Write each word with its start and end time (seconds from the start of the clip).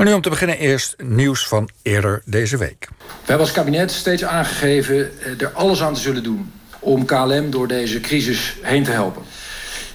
Maar 0.00 0.08
nu 0.08 0.14
om 0.14 0.22
te 0.22 0.28
beginnen 0.28 0.58
eerst 0.58 0.94
nieuws 1.02 1.48
van 1.48 1.68
eerder 1.82 2.22
deze 2.24 2.56
week. 2.56 2.88
We 2.98 3.04
hebben 3.16 3.46
als 3.46 3.52
kabinet 3.52 3.90
steeds 3.90 4.24
aangegeven 4.24 5.10
eh, 5.20 5.40
er 5.40 5.50
alles 5.52 5.82
aan 5.82 5.94
te 5.94 6.00
zullen 6.00 6.22
doen... 6.22 6.52
om 6.78 7.04
KLM 7.04 7.50
door 7.50 7.68
deze 7.68 8.00
crisis 8.00 8.56
heen 8.62 8.84
te 8.84 8.90
helpen. 8.90 9.22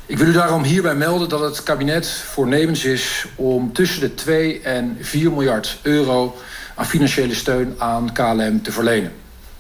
Ik 0.05 0.17
wil 0.17 0.27
u 0.27 0.31
daarom 0.31 0.63
hierbij 0.63 0.95
melden 0.95 1.29
dat 1.29 1.39
het 1.39 1.63
kabinet 1.63 2.07
voornemens 2.07 2.83
is... 2.83 3.25
om 3.35 3.73
tussen 3.73 3.99
de 3.99 4.13
2 4.13 4.61
en 4.61 4.97
4 5.01 5.31
miljard 5.31 5.77
euro 5.81 6.37
aan 6.75 6.85
financiële 6.85 7.35
steun 7.35 7.75
aan 7.77 8.13
KLM 8.13 8.61
te 8.61 8.71
verlenen. 8.71 9.11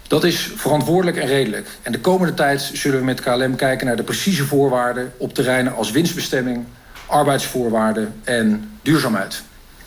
Dat 0.07 0.23
is 0.23 0.51
verantwoordelijk 0.55 1.17
en 1.17 1.27
redelijk. 1.27 1.67
En 1.81 1.91
de 1.91 1.99
komende 1.99 2.33
tijd 2.33 2.69
zullen 2.73 2.99
we 2.99 3.05
met 3.05 3.21
KLM 3.21 3.55
kijken 3.55 3.87
naar 3.87 3.95
de 3.95 4.03
precieze 4.03 4.45
voorwaarden... 4.45 5.13
op 5.17 5.33
terreinen 5.33 5.75
als 5.75 5.91
winstbestemming, 5.91 6.65
arbeidsvoorwaarden 7.05 8.13
en 8.23 8.71
duurzaamheid. 8.81 9.43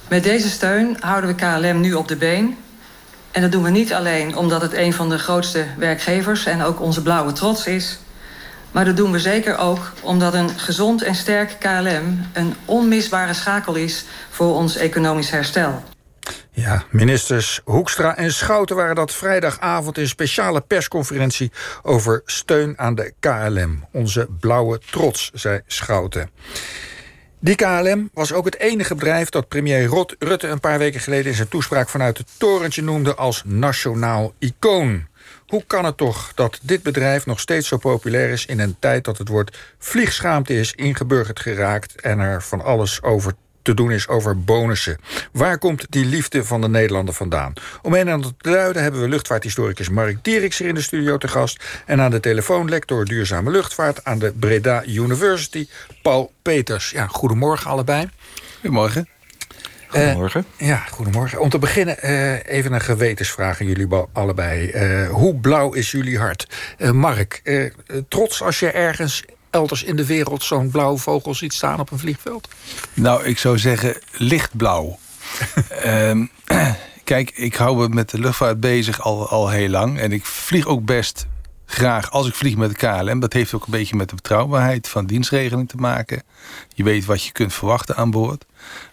Met 0.09 0.23
deze 0.23 0.49
steun 0.49 0.97
houden 1.01 1.37
we 1.37 1.37
KLM 1.37 1.81
nu 1.81 1.95
op 1.95 2.09
de 2.09 2.17
been. 2.17 2.57
En 3.31 3.43
dat 3.43 3.53
doen 3.53 3.63
we 3.63 3.71
niet 3.71 3.93
alleen 3.93 4.37
omdat 4.37 4.63
het 4.63 4.73
een 4.75 4.93
van 4.93 5.09
de 5.09 5.19
grootste 5.19 5.67
werkgevers... 5.77 6.47
en 6.47 6.63
ook 6.63 6.81
onze 6.81 7.03
blauwe 7.03 7.33
trots 7.33 7.67
is... 7.67 7.99
Maar 8.71 8.85
dat 8.85 8.97
doen 8.97 9.13
we 9.13 9.19
zeker 9.19 9.59
ook 9.59 9.93
omdat 10.03 10.35
een 10.35 10.59
gezond 10.59 11.03
en 11.03 11.15
sterk 11.15 11.57
KLM 11.59 12.27
een 12.33 12.55
onmisbare 12.65 13.35
schakel 13.35 13.75
is 13.75 14.05
voor 14.31 14.55
ons 14.55 14.77
economisch 14.77 15.31
herstel. 15.31 15.83
Ja, 16.51 16.83
ministers 16.91 17.61
Hoekstra 17.65 18.17
en 18.17 18.33
Schouten 18.33 18.77
waren 18.77 18.95
dat 18.95 19.13
vrijdagavond 19.13 19.99
in 19.99 20.09
speciale 20.09 20.61
persconferentie 20.61 21.53
over 21.83 22.23
steun 22.25 22.79
aan 22.79 22.95
de 22.95 23.13
KLM. 23.21 23.85
Onze 23.93 24.29
blauwe 24.41 24.81
trots, 24.91 25.31
zei 25.35 25.61
Schouten. 25.67 26.31
Die 27.41 27.55
KLM 27.55 28.11
was 28.13 28.33
ook 28.33 28.45
het 28.45 28.59
enige 28.59 28.95
bedrijf 28.95 29.29
dat 29.29 29.49
premier 29.49 30.07
Rutte 30.19 30.47
een 30.47 30.61
paar 30.61 30.79
weken 30.79 31.01
geleden 31.01 31.27
in 31.27 31.35
zijn 31.35 31.49
toespraak 31.49 31.89
vanuit 31.89 32.19
het 32.19 32.29
torentje 32.37 32.83
noemde 32.83 33.15
als 33.15 33.43
nationaal 33.45 34.35
icoon. 34.39 35.07
Hoe 35.47 35.65
kan 35.67 35.85
het 35.85 35.97
toch 35.97 36.33
dat 36.35 36.59
dit 36.63 36.83
bedrijf 36.83 37.27
nog 37.27 37.41
steeds 37.41 37.69
zo 37.69 37.77
populair 37.77 38.29
is 38.31 38.47
in 38.47 38.61
een 38.61 38.77
tijd 38.79 39.05
dat 39.05 39.19
het 39.19 39.29
woord 39.29 39.59
vliegschaamte 39.79 40.55
is 40.55 40.73
ingeburgerd 40.75 41.41
geraakt 41.41 42.01
en 42.01 42.19
er 42.19 42.43
van 42.43 42.61
alles 42.65 43.03
over 43.03 43.33
te 43.63 43.75
doen 43.75 43.91
is 43.91 44.09
over 44.09 44.45
bonussen. 44.45 44.99
Waar 45.33 45.59
komt 45.59 45.87
die 45.89 46.05
liefde 46.05 46.45
van 46.45 46.61
de 46.61 46.69
Nederlander 46.69 47.15
vandaan? 47.15 47.53
Om 47.83 47.95
een 47.95 48.07
en 48.07 48.13
ander 48.13 48.31
te 48.37 48.51
duiden 48.51 48.83
hebben 48.83 49.01
we 49.01 49.09
luchtvaarthistoricus 49.09 49.89
Mark 49.89 50.25
Dierix 50.25 50.59
hier 50.59 50.69
in 50.69 50.75
de 50.75 50.83
studio 50.83 51.17
te 51.17 51.29
gast. 51.29 51.65
En 51.87 52.01
aan 52.01 52.11
de 52.11 52.21
telefoon 52.21 52.69
lector 52.69 53.05
duurzame 53.05 53.51
luchtvaart 53.51 54.05
aan 54.05 54.19
de 54.19 54.33
Breda 54.33 54.85
University, 54.85 55.69
Paul 56.03 56.33
Peters. 56.43 56.91
Ja, 56.91 57.07
goedemorgen 57.07 57.71
allebei. 57.71 58.09
Goedemorgen. 58.61 59.09
Goedemorgen. 59.89 60.45
Uh, 60.59 60.69
ja, 60.69 60.77
goedemorgen. 60.77 61.41
Om 61.41 61.49
te 61.49 61.59
beginnen 61.59 61.97
uh, 62.05 62.47
even 62.47 62.73
een 62.73 62.81
gewetensvraag 62.81 63.61
aan 63.61 63.67
jullie 63.67 63.89
allebei. 64.13 64.71
Uh, 64.71 65.09
hoe 65.11 65.35
blauw 65.37 65.73
is 65.73 65.91
jullie 65.91 66.19
hart? 66.19 66.47
Mark, 66.93 67.43
trots 68.09 68.43
als 68.43 68.59
je 68.59 68.71
ergens 68.71 69.25
elders 69.51 69.83
in 69.83 69.97
de 69.97 70.07
wereld 70.07 70.43
zo'n 70.43 70.71
blauwe 70.71 70.99
vogel 70.99 71.35
ziet 71.35 71.55
staan 71.55 71.81
op 71.81 71.91
een 71.91 71.99
vliegveld? 71.99 72.49
Nou, 72.95 73.25
ik 73.25 73.39
zou 73.39 73.59
zeggen 73.59 73.99
lichtblauw. 74.13 74.99
um, 75.87 76.31
kijk, 77.05 77.31
ik 77.31 77.55
hou 77.55 77.77
me 77.77 77.89
met 77.89 78.11
de 78.11 78.19
luchtvaart 78.19 78.61
bezig 78.61 79.01
al, 79.01 79.29
al 79.29 79.49
heel 79.49 79.69
lang. 79.69 79.99
En 79.99 80.13
ik 80.13 80.25
vlieg 80.25 80.67
ook 80.67 80.85
best 80.85 81.27
graag 81.71 82.11
als 82.11 82.29
ik 82.29 82.35
vlieg 82.35 82.57
met 82.57 82.71
de 82.71 82.77
KLM. 82.77 83.21
Dat 83.21 83.33
heeft 83.33 83.55
ook 83.55 83.65
een 83.65 83.71
beetje 83.71 83.97
met 83.97 84.09
de 84.09 84.15
betrouwbaarheid 84.15 84.89
van 84.89 85.07
dienstregeling 85.07 85.69
te 85.69 85.77
maken. 85.77 86.23
Je 86.75 86.83
weet 86.83 87.05
wat 87.05 87.25
je 87.25 87.33
kunt 87.33 87.55
verwachten 87.55 87.97
aan 87.97 88.11
boord. 88.11 88.45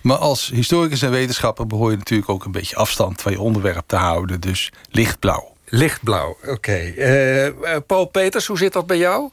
Maar 0.02 0.18
als 0.18 0.50
historicus 0.54 1.02
en 1.02 1.12
wetenschapper 1.12 1.68
behoor 1.68 1.92
je 1.92 1.98
natuurlijk 1.98 2.30
ook 2.30 2.46
een 2.46 2.52
beetje 2.52 2.76
afstand 2.76 3.22
van 3.22 3.32
je 3.32 3.40
onderwerp 3.40 3.84
te 3.88 3.96
houden. 3.96 4.42
Dus 4.42 4.72
lichtblauw. 4.90 5.54
Lichtblauw, 5.66 6.30
oké. 6.30 6.52
Okay. 6.52 6.94
Uh, 6.98 7.48
eh, 7.48 7.82
Paul 7.88 8.06
Peters, 8.06 8.46
hoe 8.46 8.58
zit 8.58 8.74
dat 8.74 8.88
bij 8.88 8.98
jou? 8.98 9.30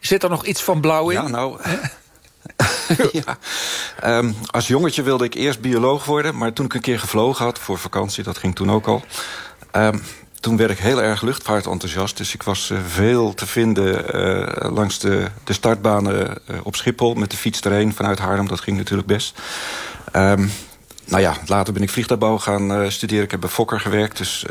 Zit 0.00 0.22
er 0.22 0.30
nog 0.30 0.44
iets 0.44 0.62
van 0.62 0.80
blauw 0.80 1.08
in? 1.10 1.22
Ja, 1.22 1.28
nou... 1.28 1.60
ja. 3.24 3.38
Um, 4.18 4.36
als 4.50 4.68
jongetje 4.68 5.02
wilde 5.02 5.24
ik 5.24 5.34
eerst 5.34 5.60
bioloog 5.60 6.04
worden... 6.04 6.36
maar 6.36 6.52
toen 6.52 6.64
ik 6.64 6.74
een 6.74 6.80
keer 6.80 6.98
gevlogen 6.98 7.44
had 7.44 7.58
voor 7.58 7.78
vakantie... 7.78 8.24
dat 8.24 8.38
ging 8.38 8.54
toen 8.54 8.70
ook 8.70 8.86
al... 8.86 9.04
Um, 9.72 10.02
toen 10.40 10.56
werd 10.56 10.70
ik 10.70 10.78
heel 10.78 11.02
erg 11.02 11.22
luchtvaartenthousiast. 11.22 12.16
Dus 12.16 12.34
ik 12.34 12.42
was 12.42 12.70
uh, 12.70 12.78
veel 12.86 13.34
te 13.34 13.46
vinden 13.46 14.16
uh, 14.16 14.70
langs 14.70 14.98
de, 14.98 15.26
de 15.44 15.52
startbanen 15.52 16.38
uh, 16.50 16.56
op 16.62 16.76
Schiphol... 16.76 17.14
met 17.14 17.30
de 17.30 17.36
fiets 17.36 17.60
erheen 17.60 17.94
vanuit 17.94 18.18
Haarlem. 18.18 18.48
Dat 18.48 18.60
ging 18.60 18.76
natuurlijk 18.76 19.08
best. 19.08 19.40
Um, 20.16 20.50
nou 21.04 21.22
ja, 21.22 21.36
later 21.46 21.72
ben 21.72 21.82
ik 21.82 21.90
vliegtuigbouw 21.90 22.38
gaan 22.38 22.92
studeren. 22.92 23.24
Ik 23.24 23.30
heb 23.30 23.40
bij 23.40 23.50
Fokker 23.50 23.80
gewerkt, 23.80 24.18
dus 24.18 24.46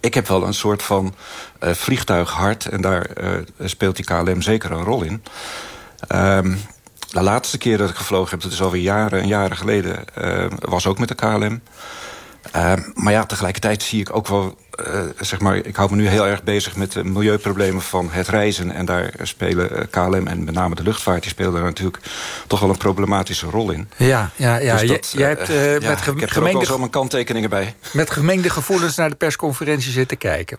ik 0.00 0.14
heb 0.14 0.28
wel 0.28 0.46
een 0.46 0.54
soort 0.54 0.82
van 0.82 1.14
uh, 1.60 1.70
vliegtuighart. 1.72 2.66
En 2.66 2.80
daar 2.80 3.06
uh, 3.20 3.30
speelt 3.58 3.96
die 3.96 4.04
KLM 4.04 4.42
zeker 4.42 4.70
een 4.70 4.84
rol 4.84 5.02
in. 5.02 5.22
Um, 6.14 6.58
de 7.10 7.22
laatste 7.22 7.58
keer 7.58 7.78
dat 7.78 7.90
ik 7.90 7.96
gevlogen 7.96 8.30
heb, 8.30 8.40
dat 8.40 8.52
is 8.52 8.62
alweer 8.62 8.82
jaren 8.82 9.20
en 9.20 9.26
jaren 9.26 9.56
geleden... 9.56 10.04
Uh, 10.18 10.46
was 10.58 10.86
ook 10.86 10.98
met 10.98 11.08
de 11.08 11.14
KLM. 11.14 11.60
Uh, 12.56 12.72
maar 12.94 13.12
ja, 13.12 13.24
tegelijkertijd 13.24 13.82
zie 13.82 14.00
ik 14.00 14.16
ook 14.16 14.26
wel... 14.26 14.58
Uh, 14.86 15.00
zeg 15.20 15.40
maar, 15.40 15.56
ik 15.56 15.76
hou 15.76 15.90
me 15.90 15.96
nu 15.96 16.08
heel 16.08 16.26
erg 16.26 16.42
bezig 16.42 16.76
met 16.76 16.92
de 16.92 17.04
milieuproblemen 17.04 17.82
van 17.82 18.08
het 18.10 18.28
reizen. 18.28 18.70
En 18.70 18.84
daar 18.84 19.12
spelen 19.22 19.90
KLM 19.90 20.26
en 20.26 20.44
met 20.44 20.54
name 20.54 20.74
de 20.74 20.82
luchtvaart... 20.82 21.22
die 21.22 21.30
spelen 21.30 21.52
daar 21.52 21.62
natuurlijk 21.62 21.98
toch 22.46 22.60
wel 22.60 22.70
een 22.70 22.76
problematische 22.76 23.46
rol 23.46 23.70
in. 23.70 23.88
Ja, 23.96 24.30
ja, 24.36 24.56
ja. 24.56 24.76
Dus 24.76 24.88
dat, 24.88 25.12
jij 25.16 25.28
hebt 25.28 25.50
uh, 25.50 25.80
ja, 25.80 25.88
met 25.88 26.06
ik 26.06 26.20
heb 26.20 26.30
gemengde... 26.30 26.66
er 26.66 26.72
ook 26.72 26.78
mijn 26.78 26.90
kanttekeningen 26.90 27.50
bij. 27.50 27.74
Met 27.92 28.10
gemengde 28.10 28.50
gevoelens 28.50 28.96
naar 28.96 29.10
de 29.10 29.16
persconferentie 29.16 29.92
zitten 29.92 30.18
kijken. 30.18 30.58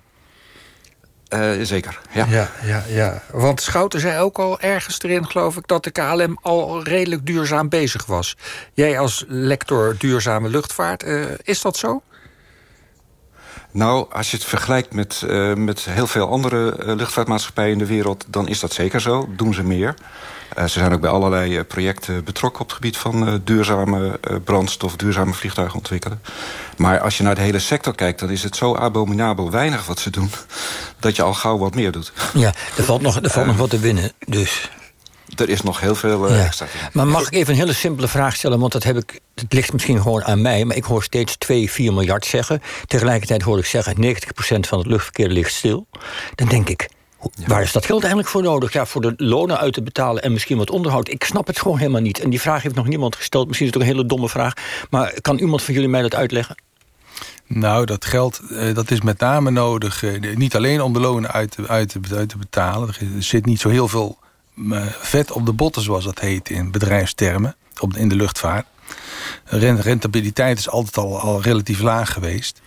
Uh, 1.34 1.52
zeker, 1.62 2.00
ja. 2.12 2.25
ja. 2.29 2.50
Ja, 2.63 2.84
ja, 2.88 3.24
Want 3.31 3.62
Schouten 3.62 4.00
zei 4.00 4.19
ook 4.19 4.40
al 4.40 4.59
ergens 4.59 5.02
erin, 5.02 5.25
geloof 5.25 5.58
ik... 5.58 5.68
dat 5.68 5.84
de 5.84 5.91
KLM 5.91 6.38
al 6.41 6.84
redelijk 6.84 7.25
duurzaam 7.25 7.69
bezig 7.69 8.06
was. 8.06 8.38
Jij 8.74 9.00
als 9.00 9.25
lector 9.28 9.96
duurzame 9.97 10.50
luchtvaart, 10.50 11.03
uh, 11.03 11.25
is 11.44 11.62
dat 11.62 11.78
zo? 11.78 12.02
Nou, 13.72 14.06
als 14.12 14.32
je 14.32 14.38
het 14.38 14.46
vergelijkt 14.46 14.94
met, 14.94 15.24
uh, 15.26 15.54
met 15.54 15.86
heel 15.90 16.08
veel 16.08 16.30
andere 16.30 16.76
luchtvaartmaatschappijen 16.96 17.72
in 17.72 17.78
de 17.78 17.86
wereld... 17.86 18.26
dan 18.28 18.48
is 18.48 18.60
dat 18.60 18.74
zeker 18.74 19.02
zo. 19.02 19.30
Doen 19.36 19.54
ze 19.54 19.64
meer. 19.64 19.94
Uh, 20.58 20.64
ze 20.64 20.80
zijn 20.80 20.94
ook 20.94 21.02
bij 21.02 21.10
allerlei 21.10 21.64
projecten 21.64 22.24
betrokken 22.24 22.62
op 22.62 22.68
het 22.68 22.76
gebied 22.76 22.98
van 22.98 23.42
duurzame 23.44 24.20
brandstof, 24.44 24.96
duurzame 24.96 25.34
vliegtuigen 25.34 25.78
ontwikkelen. 25.78 26.22
Maar 26.78 27.00
als 27.00 27.18
je 27.18 27.24
naar 27.24 27.36
de 27.36 27.42
hele 27.42 27.59
sector 27.59 27.96
kijkt, 27.96 28.20
dan 28.20 28.30
is 28.30 28.44
het 28.44 28.56
zo 28.56 28.76
abominabel 28.76 29.52
weinig 29.52 29.86
wat 29.86 30.00
ze 30.00 30.09
doen, 30.09 30.32
dat 31.00 31.16
je 31.16 31.22
al 31.22 31.34
gauw 31.34 31.58
wat 31.58 31.76
meer 31.76 31.92
doet. 31.92 32.12
Ja, 32.34 32.54
er 32.78 32.84
valt 32.84 33.02
nog, 33.02 33.22
er 33.22 33.30
valt 33.30 33.46
nog 33.46 33.58
wat 33.58 33.70
te 33.70 33.80
winnen, 33.80 34.12
dus. 34.26 34.70
Er 35.40 35.50
is 35.50 35.62
nog 35.62 35.80
heel 35.80 35.96
veel 35.96 36.34
ja. 36.34 36.46
extra. 36.46 36.66
Maar 36.94 37.08
mag 37.08 37.28
ik 37.28 37.34
even 37.34 37.54
een 37.54 37.60
hele 37.60 37.74
simpele 37.74 38.08
vraag 38.08 38.36
stellen? 38.36 38.60
Want 38.60 38.72
dat 38.72 38.84
heb 38.84 38.98
ik. 38.98 39.20
Het 39.36 39.54
ligt 39.54 39.74
misschien 39.74 40.02
gewoon 40.02 40.24
aan 40.24 40.42
mij, 40.42 40.66
maar 40.66 40.76
ik 40.76 40.84
hoor 40.84 41.04
steeds 41.04 41.38
2, 41.38 41.72
4 41.72 41.94
miljard 41.94 42.26
zeggen. 42.26 42.62
Tegelijkertijd 42.88 43.42
hoor 43.42 43.58
ik 43.58 43.66
zeggen: 43.66 43.96
90% 43.96 44.60
van 44.60 44.78
het 44.78 44.88
luchtverkeer 44.88 45.28
ligt 45.28 45.54
stil. 45.54 45.88
Dan 46.36 46.48
denk 46.48 46.70
ik. 46.70 46.90
Waar 47.48 47.62
is 47.62 47.72
dat 47.72 47.86
geld 47.86 48.00
eigenlijk 48.00 48.32
voor 48.32 48.42
nodig? 48.44 48.74
Ja, 48.74 48.86
voor 48.86 49.02
de 49.02 49.14
lonen 49.18 49.60
uit 49.60 49.74
te 49.74 49.82
betalen 49.82 50.24
en 50.24 50.32
misschien 50.32 50.58
wat 50.58 50.70
onderhoud. 50.70 51.10
Ik 51.10 51.24
snap 51.24 51.48
het 51.48 51.60
gewoon 51.60 51.78
helemaal 51.78 52.02
niet. 52.02 52.20
En 52.20 52.30
die 52.30 52.42
vraag 52.42 52.64
heeft 52.64 52.76
nog 52.76 52.88
niemand 52.88 53.16
gesteld. 53.16 53.48
Misschien 53.48 53.68
is 53.68 53.74
het 53.74 53.84
ook 53.84 53.90
een 53.90 53.96
hele 53.96 54.08
domme 54.08 54.30
vraag. 54.30 54.54
Maar 54.90 55.14
kan 55.22 55.38
iemand 55.38 55.62
van 55.62 55.74
jullie 55.74 55.90
mij 55.90 56.02
dat 56.02 56.16
uitleggen? 56.16 56.56
Nou, 57.48 57.86
dat 57.86 58.06
geld 58.06 58.42
eh, 58.50 58.74
dat 58.74 58.92
is 58.92 59.02
met 59.02 59.20
name 59.20 59.52
nodig. 59.52 60.04
Eh, 60.04 60.36
niet 60.36 60.56
alleen 60.56 60.82
om 60.82 60.94
de 60.94 61.00
lonen 61.00 61.32
uit 61.32 61.52
te, 61.52 61.68
uit 61.68 61.90
te, 61.90 62.16
uit 62.16 62.30
te 62.30 62.38
betalen. 62.38 62.88
Er 62.88 63.24
zit 63.24 63.46
niet 63.46 63.60
zo 63.60 63.70
heel 63.70 63.88
veel 63.88 64.18
eh, 64.22 64.28
vet 65.00 65.31
op 65.31 65.46
de 65.46 65.53
botten, 65.53 65.81
zoals 65.81 66.03
dat 66.03 66.20
heet 66.20 66.50
in 66.50 66.72
bedrijfstermen. 66.72 67.56
Op, 67.79 67.96
in 67.96 68.09
de 68.09 68.16
luchtvaart. 68.16 68.66
Rentabiliteit 69.46 70.58
is 70.58 70.70
altijd 70.70 70.97
al, 70.97 71.20
al 71.20 71.41
relatief 71.41 71.79
laag 71.79 72.14
geweest. 72.14 72.61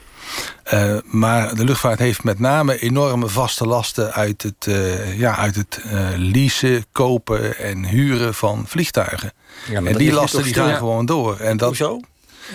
Uh, 0.73 0.97
maar 1.05 1.55
de 1.55 1.65
luchtvaart 1.65 1.99
heeft 1.99 2.25
met 2.25 2.39
name 2.39 2.79
enorme 2.79 3.29
vaste 3.29 3.67
lasten 3.67 4.13
uit 4.13 4.43
het, 4.43 4.67
uh, 4.69 5.19
ja, 5.19 5.37
uit 5.37 5.55
het 5.55 5.81
uh, 5.87 6.09
leasen, 6.17 6.85
kopen 6.93 7.59
en 7.59 7.85
huren 7.85 8.35
van 8.35 8.65
vliegtuigen. 8.67 9.33
Ja, 9.69 9.83
en 9.83 9.97
die 9.97 10.13
lasten 10.13 10.43
die 10.43 10.55
gaan 10.55 10.77
gewoon 10.77 11.07
door. 11.07 11.39
En 11.39 11.57
dat, 11.57 11.69
Hoezo? 11.69 12.01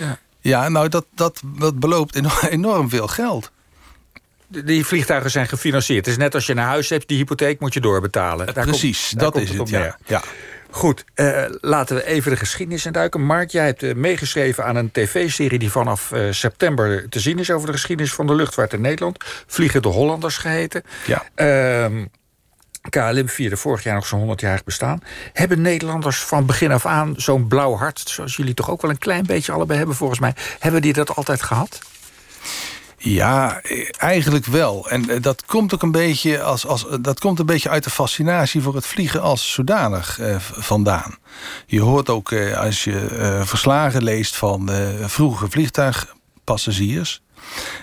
Ja, 0.00 0.18
ja 0.40 0.68
nou 0.68 0.88
dat, 0.88 1.04
dat, 1.14 1.40
dat 1.44 1.78
beloopt 1.78 2.14
enorm 2.50 2.88
veel 2.88 3.06
geld. 3.06 3.50
Die 4.48 4.86
vliegtuigen 4.86 5.30
zijn 5.30 5.48
gefinancierd. 5.48 6.06
Het 6.06 6.14
is 6.14 6.20
net 6.20 6.34
als 6.34 6.46
je 6.46 6.52
een 6.52 6.58
huis 6.58 6.88
hebt, 6.88 7.08
die 7.08 7.16
hypotheek 7.16 7.60
moet 7.60 7.74
je 7.74 7.80
doorbetalen. 7.80 8.54
Daar 8.54 8.66
Precies, 8.66 9.08
komt, 9.08 9.20
dat 9.20 9.36
is 9.36 9.50
het. 9.50 9.68
Ja. 9.68 9.98
ja. 10.06 10.22
Goed, 10.70 11.04
uh, 11.14 11.44
laten 11.60 11.96
we 11.96 12.04
even 12.04 12.30
de 12.30 12.36
geschiedenis 12.36 12.86
induiken. 12.86 13.20
Mark, 13.20 13.50
jij 13.50 13.64
hebt 13.64 13.82
uh, 13.82 13.94
meegeschreven 13.94 14.64
aan 14.64 14.76
een 14.76 14.90
tv-serie... 14.90 15.58
die 15.58 15.70
vanaf 15.70 16.10
uh, 16.12 16.32
september 16.32 17.08
te 17.08 17.20
zien 17.20 17.38
is 17.38 17.50
over 17.50 17.66
de 17.66 17.72
geschiedenis 17.72 18.12
van 18.12 18.26
de 18.26 18.34
luchtvaart 18.34 18.72
in 18.72 18.80
Nederland. 18.80 19.24
Vliegen 19.46 19.82
de 19.82 19.88
Hollanders 19.88 20.36
geheten. 20.36 20.82
Ja. 21.06 21.24
Ehm, 21.34 22.04
KLM 22.90 23.28
vierde 23.28 23.56
vorig 23.56 23.82
jaar 23.82 23.94
nog 23.94 24.06
zo'n 24.06 24.18
100 24.18 24.40
jaar 24.40 24.60
bestaan. 24.64 25.02
Hebben 25.32 25.60
Nederlanders 25.60 26.18
van 26.18 26.46
begin 26.46 26.72
af 26.72 26.86
aan 26.86 27.14
zo'n 27.16 27.48
blauw 27.48 27.76
hart, 27.76 27.98
zoals 27.98 28.36
jullie 28.36 28.54
toch 28.54 28.70
ook 28.70 28.82
wel 28.82 28.90
een 28.90 28.98
klein 28.98 29.26
beetje 29.26 29.52
allebei 29.52 29.78
hebben 29.78 29.96
volgens 29.96 30.20
mij, 30.20 30.34
hebben 30.58 30.82
die 30.82 30.92
dat 30.92 31.14
altijd 31.14 31.42
gehad? 31.42 31.78
Ja, 33.00 33.60
eigenlijk 33.98 34.46
wel. 34.46 34.88
En 34.88 35.10
eh, 35.10 35.22
dat 35.22 35.44
komt 35.46 35.74
ook 35.74 35.82
een 35.82 35.92
beetje, 35.92 36.42
als, 36.42 36.66
als, 36.66 36.86
dat 37.00 37.20
komt 37.20 37.38
een 37.38 37.46
beetje 37.46 37.68
uit 37.68 37.84
de 37.84 37.90
fascinatie 37.90 38.62
voor 38.62 38.74
het 38.74 38.86
vliegen 38.86 39.20
als 39.20 39.52
zodanig 39.52 40.18
eh, 40.18 40.36
vandaan. 40.40 41.18
Je 41.66 41.80
hoort 41.80 42.08
ook 42.08 42.32
eh, 42.32 42.58
als 42.58 42.84
je 42.84 43.06
eh, 43.06 43.42
verslagen 43.46 44.02
leest 44.02 44.36
van 44.36 44.70
eh, 44.70 44.88
vroege 45.06 45.50
vliegtuigpassagiers. 45.50 47.22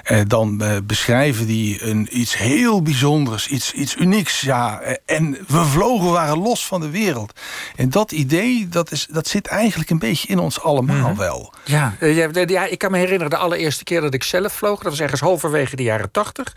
Eh, 0.03 0.19
dan 0.27 0.61
eh, 0.61 0.71
beschrijven 0.83 1.45
die 1.47 1.83
een, 1.83 2.07
iets 2.19 2.37
heel 2.37 2.81
bijzonders, 2.81 3.47
iets, 3.47 3.73
iets 3.73 3.95
unieks. 3.95 4.41
Ja, 4.41 4.79
eh, 4.79 4.95
en 5.17 5.37
we 5.47 5.63
vlogen, 5.65 6.11
waren 6.11 6.37
los 6.37 6.65
van 6.67 6.81
de 6.81 6.89
wereld. 6.89 7.39
En 7.75 7.89
dat 7.89 8.11
idee, 8.11 8.67
dat, 8.69 8.91
is, 8.91 9.07
dat 9.11 9.27
zit 9.27 9.47
eigenlijk 9.47 9.89
een 9.89 9.99
beetje 9.99 10.27
in 10.27 10.39
ons 10.39 10.61
allemaal 10.61 11.09
Mhm. 11.09 11.17
wel. 11.17 11.53
Ja, 11.63 11.93
ja, 12.45 12.65
ik 12.65 12.77
kan 12.77 12.91
me 12.91 12.97
herinneren 12.97 13.29
de 13.29 13.37
allereerste 13.37 13.83
keer 13.83 14.01
dat 14.01 14.13
ik 14.13 14.23
zelf 14.23 14.53
vloog. 14.53 14.81
Dat 14.81 14.91
was 14.91 15.01
ergens 15.01 15.21
halverwege 15.21 15.75
de 15.75 15.83
jaren 15.83 16.11
tachtig. 16.11 16.53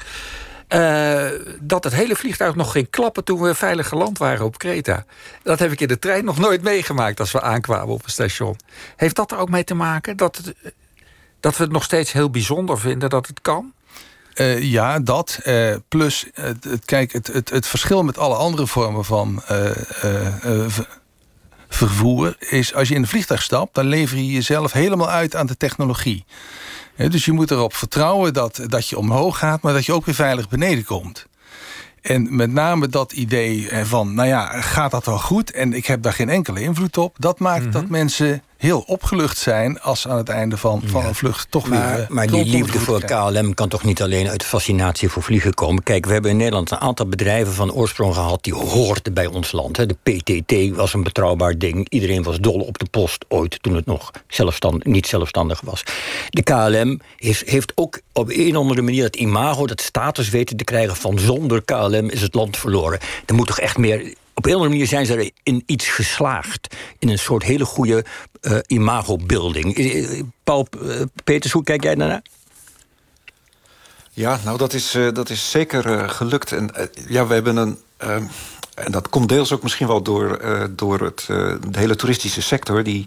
eh, 0.69 1.27
dat 1.61 1.85
het 1.85 1.95
hele 1.95 2.17
vliegtuig 2.17 2.55
nog 2.55 2.73
ging 2.73 2.91
klappen 2.91 3.25
toen 3.25 3.41
we 3.41 3.55
veilig 3.55 3.89
geland 3.89 4.19
waren 4.19 4.45
op 4.45 4.59
Kreta. 4.59 5.05
Dat 5.43 5.59
heb 5.59 5.73
ik 5.73 5.81
in 5.81 5.89
de 5.89 5.99
trein 5.99 6.25
nog 6.25 6.39
nooit 6.39 6.62
meegemaakt 6.62 7.21
als 7.21 7.33
we 7.33 7.41
aankwamen 7.41 7.95
op 7.95 8.05
een 8.05 8.11
station. 8.11 8.56
Heeft 8.97 9.17
dat 9.17 9.31
er 9.33 9.39
ook 9.39 9.49
mee 9.50 9.65
te 9.65 9.75
maken 9.75 10.17
dat, 10.17 10.37
het, 10.37 10.55
dat 11.40 11.56
we 11.56 11.62
het 11.62 11.73
nog 11.73 11.85
steeds 11.85 12.12
heel 12.12 12.31
bijzonder 12.31 12.79
vinden 12.79 13.11
dat 13.11 13.26
het 13.26 13.40
kan? 13.43 13.73
Eh, 14.35 14.62
ja, 14.62 14.99
dat. 14.99 15.38
eh, 15.43 15.75
plus, 15.88 16.26
het, 16.32 16.64
het, 16.64 16.85
kijk, 16.85 17.12
het, 17.12 17.26
het, 17.26 17.50
het 17.50 17.67
verschil 17.67 18.02
met 18.02 18.19
alle 18.19 18.35
andere 18.37 18.67
vormen 18.67 19.05
van 19.05 19.43
eh, 19.46 19.70
eh, 20.05 20.26
eh, 20.26 20.64
ver- 20.69 20.99
vervoer 21.69 22.37
is 22.38 22.75
als 22.75 22.88
je 22.88 22.94
in 22.94 23.02
een 23.02 23.08
vliegtuig 23.08 23.43
stapt, 23.43 23.75
dan 23.75 23.87
lever 23.87 24.17
je 24.17 24.26
jezelf 24.26 24.73
helemaal 24.73 25.08
uit 25.11 25.37
aan 25.37 25.46
de 25.46 25.56
technologie. 25.56 26.25
Dus 26.96 27.25
je 27.25 27.32
moet 27.32 27.50
erop 27.50 27.75
vertrouwen 27.75 28.32
dat, 28.32 28.61
dat 28.67 28.88
je 28.88 28.99
omhoog 28.99 29.38
gaat, 29.38 29.62
maar 29.62 29.73
dat 29.73 29.85
je 29.87 29.93
ook 29.93 30.05
weer 30.06 30.14
veilig 30.14 30.49
beneden 30.49 30.85
komt. 30.85 31.26
En 32.02 32.37
met 32.37 32.52
name 32.52 32.88
dat 32.88 33.12
idee 33.12 33.69
eh, 33.69 33.85
van, 33.85 34.14
nou 34.14 34.29
ja, 34.29 34.61
gaat 34.61 34.90
dat 34.90 35.05
wel 35.06 35.19
goed? 35.19 35.50
En 35.50 35.73
ik 35.73 35.87
heb 35.87 36.02
daar 36.02 36.12
geen 36.12 36.29
enkele 36.29 36.61
invloed 36.61 36.96
op. 36.99 37.17
Dat 37.19 37.38
maakt 37.38 37.73
dat 37.73 37.88
mensen 37.88 38.43
heel 38.59 38.85
opgelucht 38.87 39.39
zijn 39.39 39.81
als 39.81 40.09
aan 40.09 40.17
het 40.17 40.29
einde 40.29 40.57
van, 40.57 40.83
van 40.85 41.05
een 41.05 41.15
vlucht 41.15 41.51
toch 41.51 41.69
weer. 41.69 41.79
Maar, 41.79 41.99
eh, 41.99 42.09
maar 42.09 42.27
die 42.27 42.45
liefde 42.45 42.79
voor. 42.79 43.05
KLM 43.05 43.55
kan 43.55 43.69
toch 43.69 43.85
niet 43.85 44.03
alleen 44.03 44.29
uit 44.29 44.43
fascinatie 44.43 45.09
voor 45.09 45.23
vliegen 45.23 45.55
komen. 45.55 45.83
Kijk, 45.83 46.07
we 46.07 46.13
hebben 46.13 46.31
in 46.31 46.37
Nederland 46.37 46.71
een 46.71 46.79
aantal 46.79 47.07
bedrijven 47.07 47.53
van 47.53 47.73
oorsprong 47.73 48.15
gehad 48.15 48.45
die 48.45 48.55
hoorden 48.55 49.15
bij 49.15 49.27
ons 49.27 49.53
land. 49.53 49.77
De 49.77 49.97
PTT 50.03 50.77
was 50.77 50.95
een 50.95 51.03
betrouwbaar 51.03 51.59
ding. 51.59 51.87
Iedereen 51.89 52.23
was 52.23 52.39
dol 52.39 52.61
op 52.61 52.79
de 52.79 52.87
post 52.91 53.25
ooit 53.29 53.63
toen 53.63 53.75
het 53.75 53.87
nog 53.87 54.11
zelfstand, 54.29 54.85
niet 54.85 55.07
zelfstandig 55.07 55.61
was. 55.61 55.83
De 56.29 56.43
KLM 56.43 57.01
heeft, 57.17 57.49
heeft 57.49 57.73
ook 57.75 58.01
op 58.13 58.29
een 58.31 58.57
of 58.57 58.63
andere 58.63 58.83
manier 58.83 59.05
het 59.05 59.17
imago, 59.17 59.67
dat 59.67 59.81
status 59.81 60.29
weten 60.29 60.57
te 60.57 60.65
krijgen 60.65 60.97
van 60.97 61.19
zonder 61.19 61.63
KLM 61.65 62.11
is 62.11 62.21
het 62.21 62.35
land 62.35 62.57
verloren. 62.57 62.99
Er 63.27 63.35
moet 63.35 63.47
toch 63.47 63.61
echt 63.61 63.79
meer. 63.79 64.15
Op 64.38 64.44
een 64.44 64.50
of 64.50 64.56
andere 64.56 64.79
manier 64.79 64.87
zijn 64.87 65.06
ze 65.06 65.32
in 65.43 65.62
iets 65.67 65.88
geslaagd. 65.88 66.76
In 66.99 67.08
een 67.08 67.19
soort 67.19 67.43
hele 67.43 67.64
goede 67.64 68.05
eh 68.40 68.58
imago-building. 68.67 69.76
Eh, 69.76 70.19
eh, 70.19 70.25
Paul 70.44 70.67
eh, 70.82 71.00
Peters, 71.25 71.52
hoe 71.52 71.62
kijk 71.62 71.82
jij 71.82 71.94
daarnaar? 71.94 72.23
Ja, 74.12 74.40
nou 74.44 74.58
dat 74.58 74.73
is, 74.73 74.96
dat 75.12 75.31
is 75.31 75.50
zeker 75.50 76.08
gelukt. 76.11 76.52
En 76.52 76.70
ja, 77.08 77.26
we 77.26 77.35
hebben 77.35 77.56
een. 77.56 77.79
En 78.85 78.93
dat 78.93 79.09
komt 79.09 79.29
deels 79.29 79.53
ook 79.53 79.63
misschien 79.63 79.87
wel 79.87 80.03
door, 80.03 80.37
eh, 80.37 80.63
door 80.71 81.01
het, 81.01 81.27
eh, 81.29 81.37
de 81.71 81.79
hele 81.79 81.97
toeristische 81.97 82.43
sector... 82.43 82.83
die 82.83 83.07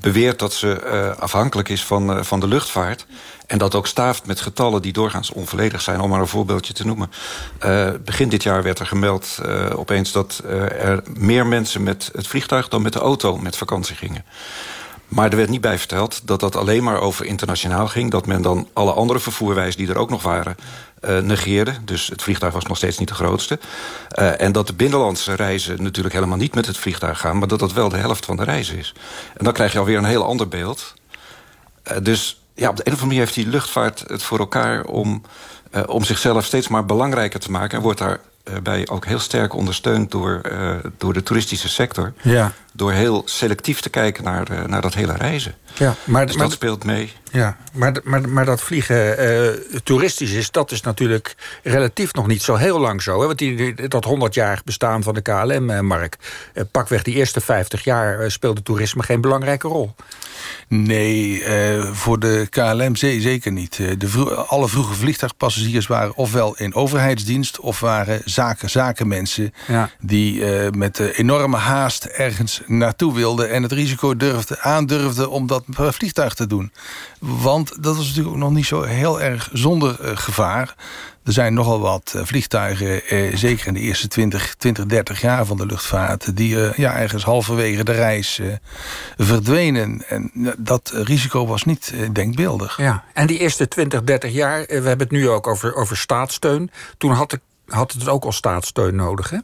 beweert 0.00 0.38
dat 0.38 0.52
ze 0.52 0.80
eh, 0.80 1.16
afhankelijk 1.16 1.68
is 1.68 1.84
van, 1.84 2.24
van 2.24 2.40
de 2.40 2.46
luchtvaart. 2.46 3.06
En 3.46 3.58
dat 3.58 3.74
ook 3.74 3.86
staaft 3.86 4.26
met 4.26 4.40
getallen 4.40 4.82
die 4.82 4.92
doorgaans 4.92 5.30
onvolledig 5.30 5.80
zijn. 5.80 6.00
Om 6.00 6.10
maar 6.10 6.20
een 6.20 6.26
voorbeeldje 6.26 6.72
te 6.72 6.86
noemen. 6.86 7.10
Begin 8.04 8.28
dit 8.28 8.42
jaar 8.42 8.62
werd 8.62 8.78
er 8.78 8.86
gemeld 8.86 9.38
opeens 9.74 10.12
dat 10.12 10.42
er 10.78 11.02
meer 11.14 11.46
mensen 11.46 11.82
met 11.82 12.10
het 12.12 12.26
vliegtuig... 12.26 12.68
dan 12.68 12.82
met 12.82 12.92
de 12.92 12.98
auto 12.98 13.36
met 13.36 13.56
vakantie 13.56 13.96
gingen. 13.96 14.24
Maar 15.08 15.30
er 15.30 15.36
werd 15.36 15.48
niet 15.48 15.60
bij 15.60 15.78
verteld 15.78 16.20
dat 16.24 16.40
dat 16.40 16.56
alleen 16.56 16.82
maar 16.82 17.00
over 17.00 17.26
internationaal 17.26 17.88
ging. 17.88 18.10
Dat 18.10 18.26
men 18.26 18.42
dan 18.42 18.68
alle 18.72 18.92
andere 18.92 19.18
vervoerwijzen 19.18 19.78
die 19.78 19.88
er 19.88 19.98
ook 19.98 20.10
nog 20.10 20.22
waren 20.22 20.56
eh, 21.00 21.18
negeerde. 21.18 21.74
Dus 21.84 22.06
het 22.06 22.22
vliegtuig 22.22 22.52
was 22.52 22.64
nog 22.64 22.76
steeds 22.76 22.98
niet 22.98 23.08
de 23.08 23.14
grootste. 23.14 23.58
Eh, 24.08 24.40
en 24.40 24.52
dat 24.52 24.66
de 24.66 24.74
binnenlandse 24.74 25.34
reizen 25.34 25.82
natuurlijk 25.82 26.14
helemaal 26.14 26.36
niet 26.36 26.54
met 26.54 26.66
het 26.66 26.76
vliegtuig 26.76 27.18
gaan... 27.18 27.38
maar 27.38 27.48
dat 27.48 27.58
dat 27.58 27.72
wel 27.72 27.88
de 27.88 27.96
helft 27.96 28.24
van 28.24 28.36
de 28.36 28.44
reizen 28.44 28.78
is. 28.78 28.94
En 29.36 29.44
dan 29.44 29.52
krijg 29.52 29.72
je 29.72 29.78
alweer 29.78 29.98
een 29.98 30.04
heel 30.04 30.24
ander 30.24 30.48
beeld. 30.48 30.94
Eh, 31.82 31.96
dus 32.02 32.42
ja, 32.54 32.68
op 32.68 32.76
de 32.76 32.82
een 32.86 32.92
of 32.92 33.00
andere 33.00 33.06
manier 33.06 33.20
heeft 33.20 33.34
die 33.34 33.46
luchtvaart 33.46 34.04
het 34.06 34.22
voor 34.22 34.38
elkaar... 34.38 34.84
om, 34.84 35.22
om 35.86 36.04
zichzelf 36.04 36.44
steeds 36.44 36.68
maar 36.68 36.84
belangrijker 36.84 37.40
te 37.40 37.50
maken... 37.50 37.76
en 37.76 37.82
wordt 37.82 38.02
daarbij 38.44 38.88
ook 38.88 39.06
heel 39.06 39.18
sterk 39.18 39.54
ondersteund 39.54 40.10
door, 40.10 40.40
door 40.98 41.12
de 41.12 41.22
toeristische 41.22 41.68
sector... 41.68 42.12
Ja, 42.22 42.52
door 42.72 42.92
heel 42.92 43.22
selectief 43.24 43.80
te 43.80 43.88
kijken 43.90 44.24
naar, 44.24 44.50
eh, 44.50 44.64
naar 44.64 44.80
dat 44.80 44.94
hele 44.94 45.12
reizen. 45.16 45.54
ja. 45.78 45.94
Maar, 46.04 46.26
Dus 46.26 46.34
maar, 46.36 46.44
dat 46.44 46.54
speelt 46.54 46.84
mee. 46.84 47.12
ja, 47.30 47.56
maar, 47.72 47.96
maar, 48.04 48.28
maar 48.28 48.44
dat 48.44 48.60
vliegen 48.62 49.18
eh, 49.18 49.48
toeristisch 49.84 50.32
is, 50.32 50.50
dat 50.50 50.70
is 50.70 50.80
natuurlijk 50.80 51.34
relatief 51.62 52.12
nog 52.12 52.26
niet 52.26 52.42
zo 52.42 52.54
heel 52.54 52.80
lang 52.80 53.02
zo. 53.02 53.20
Hè? 53.20 53.26
Want 53.26 53.38
die, 53.38 53.88
dat 53.88 54.06
100-jarig 54.06 54.64
bestaan 54.64 55.02
van 55.02 55.14
de 55.14 55.20
KLM-mark, 55.22 56.16
eh, 56.54 56.64
pakweg 56.70 57.02
die 57.02 57.14
eerste 57.14 57.40
50 57.40 57.84
jaar 57.84 58.20
eh, 58.20 58.28
speelde 58.28 58.62
toerisme 58.62 59.02
geen 59.02 59.20
belangrijke 59.20 59.68
rol. 59.68 59.94
Nee, 60.68 61.44
eh, 61.44 61.92
voor 61.92 62.18
de 62.18 62.46
KLM 62.50 62.96
ze- 62.96 63.20
zeker 63.20 63.52
niet. 63.52 63.78
Eh, 63.80 63.86
De 63.98 64.08
vro- 64.08 64.30
alle 64.34 64.68
vroege 64.68 64.94
vliegtuigpassagiers 64.94 65.86
waren 65.86 66.14
ofwel 66.16 66.56
in 66.56 66.74
overheidsdienst... 66.74 67.60
of 67.60 67.80
waren 67.80 68.20
zaken, 68.24 68.70
zakenmensen 68.70 69.54
Ja. 69.66 69.90
die 70.00 70.44
eh, 70.44 70.70
met 70.70 70.98
enorme 70.98 71.56
haast 71.56 72.04
ergens 72.04 72.59
naartoe 72.66 73.14
wilden... 73.14 73.50
en 73.50 73.62
het 73.62 73.72
risico 73.72 74.16
durfden, 74.16 74.60
aandurfden 74.60 75.30
om 75.30 75.46
dat 75.46 75.64
per 75.76 75.92
vliegtuig 75.92 76.34
te 76.34 76.46
doen. 76.46 76.72
Want 77.18 77.82
dat 77.82 77.96
was 77.96 78.06
natuurlijk 78.06 78.34
ook 78.34 78.40
nog 78.42 78.52
niet 78.52 78.66
zo 78.66 78.82
heel 78.82 79.20
erg 79.20 79.48
zonder 79.52 80.00
eh, 80.00 80.16
gevaar. 80.16 80.74
Er 81.24 81.32
zijn 81.32 81.54
nogal 81.54 81.80
wat 81.80 82.12
eh, 82.16 82.22
vliegtuigen, 82.24 83.06
eh, 83.06 83.36
zeker 83.36 83.66
in 83.66 83.74
de 83.74 83.80
eerste 83.80 84.08
20, 84.08 84.54
20, 84.54 84.86
30 84.86 85.20
jaar 85.20 85.46
van 85.46 85.56
de 85.56 85.66
luchtvaart... 85.66 86.36
die 86.36 86.64
eh, 86.64 86.78
ja, 86.78 86.96
ergens 86.96 87.24
halverwege 87.24 87.84
de 87.84 87.92
reis 87.92 88.38
eh, 88.38 89.26
verdwenen. 89.26 90.02
En 90.08 90.30
dat 90.58 90.90
risico 90.94 91.46
was 91.46 91.64
niet 91.64 91.92
eh, 91.94 92.08
denkbeeldig. 92.12 92.76
Ja. 92.76 93.04
En 93.14 93.26
die 93.26 93.38
eerste 93.38 93.68
20, 93.68 94.02
30 94.02 94.32
jaar, 94.32 94.60
eh, 94.60 94.66
we 94.66 94.88
hebben 94.88 95.06
het 95.06 95.10
nu 95.10 95.28
ook 95.28 95.46
over, 95.46 95.74
over 95.74 95.96
staatssteun. 95.96 96.70
Toen 96.98 97.12
had, 97.12 97.32
ik, 97.32 97.40
had 97.66 97.92
het 97.92 98.08
ook 98.08 98.24
al 98.24 98.32
staatssteun 98.32 98.94
nodig, 98.94 99.30
hè? 99.30 99.38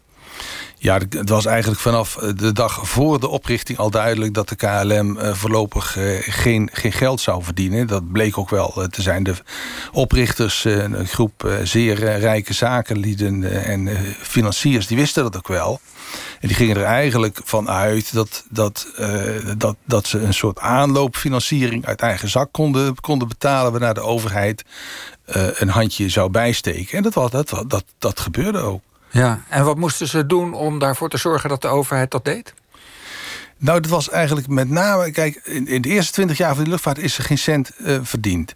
Ja, 0.79 0.99
het 1.09 1.29
was 1.29 1.47
eigenlijk 1.47 1.81
vanaf 1.81 2.17
eh, 2.17 2.31
de 2.37 2.53
dag 2.53 2.89
voor 2.89 3.21
de 3.21 3.29
oprichting 3.29 3.79
al 3.79 3.91
duidelijk 3.91 4.35
dat 4.35 4.49
de 4.49 4.57
KLM 4.57 5.19
eh, 5.19 5.35
voorlopig 5.35 5.97
eh, 5.97 6.05
geen, 6.21 6.71
geen 6.73 6.93
geld 6.93 7.21
zou 7.21 7.43
verdienen. 7.43 7.87
Dat 7.87 8.13
bleek 8.13 8.39
ook 8.39 8.51
wel 8.51 8.87
te 8.91 9.03
zijn. 9.03 9.23
De 9.23 9.35
oprichters, 9.93 10.65
een 10.65 11.07
groep 11.07 11.51
zeer 11.63 12.19
rijke 12.19 12.53
zakenlieden 12.53 13.65
en 13.65 13.89
financiers, 14.21 14.87
die 14.87 14.97
wisten 14.97 15.23
dat 15.23 15.37
ook 15.37 15.49
wel. 15.49 15.81
En 16.41 16.49
die 16.49 16.57
gingen 16.57 16.77
er 16.77 16.85
eigenlijk 16.85 17.41
van 17.45 17.71
uit 17.71 18.13
dat, 18.13 18.45
dat, 18.49 18.87
dat, 19.57 19.77
dat 19.85 20.07
ze 20.07 20.19
een 20.19 20.35
soort 20.35 20.59
aanloopfinanciering 20.59 21.87
uit 21.87 22.01
eigen 22.01 22.29
zak 22.29 22.53
konden, 22.53 23.01
konden 23.01 23.29
betalen, 23.29 23.71
waarna 23.71 23.93
de 23.93 24.01
overheid 24.01 24.65
een 25.55 25.69
handje 25.69 26.09
zou 26.09 26.31
bijsteken. 26.31 26.97
En 26.97 27.03
dat, 27.03 27.15
was, 27.15 27.31
dat, 27.31 27.65
dat, 27.67 27.85
dat 27.99 28.21
gebeurde 28.21 28.59
ook. 28.59 28.81
Ja. 29.17 29.41
En 29.49 29.65
wat 29.65 29.77
moesten 29.77 30.09
ze 30.09 30.27
doen 30.27 30.55
om 30.55 30.79
daarvoor 30.79 31.09
te 31.09 31.17
zorgen 31.17 31.49
dat 31.49 31.63
de 31.63 31.69
overheid 31.69 32.11
dat 32.11 32.25
deed? 32.25 32.55
Nou, 33.59 33.81
dat 33.81 33.91
was 33.91 34.11
eigenlijk 34.11 34.49
met 34.49 34.71
name... 34.71 35.11
Kijk, 35.11 35.35
in, 35.45 35.83
de 35.83 35.89
eerste 35.89 36.13
twintig 36.13 36.39
jaar 36.39 36.55
van 36.55 36.65
de 36.65 36.71
luchtvaart 36.71 36.99
is 36.99 37.19
er 37.19 37.25
geen 37.25 37.39
cent 37.39 37.71
eh, 37.77 37.99
verdiend. 38.03 38.55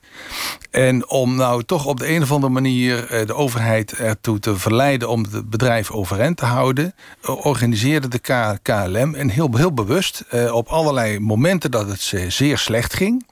En 0.71 1.09
om 1.09 1.35
nou 1.35 1.63
toch 1.63 1.87
op 1.87 1.99
de 1.99 2.09
een 2.09 2.23
of 2.23 2.33
andere 2.33 2.53
manier 2.53 3.07
eh, 3.07 3.27
de 3.27 3.35
overheid 3.35 3.93
ertoe 3.93 4.39
te 4.39 4.57
verleiden... 4.57 5.09
om 5.09 5.27
het 5.31 5.51
bedrijf 5.51 5.91
overeind 5.91 6.37
te 6.37 6.45
houden... 6.45 6.95
eh, 7.23 7.47
organiseerde 7.47 8.09
de 8.09 8.59
KLM 8.63 9.15
en 9.15 9.29
heel, 9.29 9.57
heel 9.57 9.73
bewust... 9.73 10.25
op 10.53 10.69
allerlei 10.69 11.19
momenten 11.21 11.71
dat 11.71 11.89
het 11.89 12.01
ze 12.01 12.31
zeer 12.31 12.59
slecht 12.59 12.95
ging... 12.95 13.25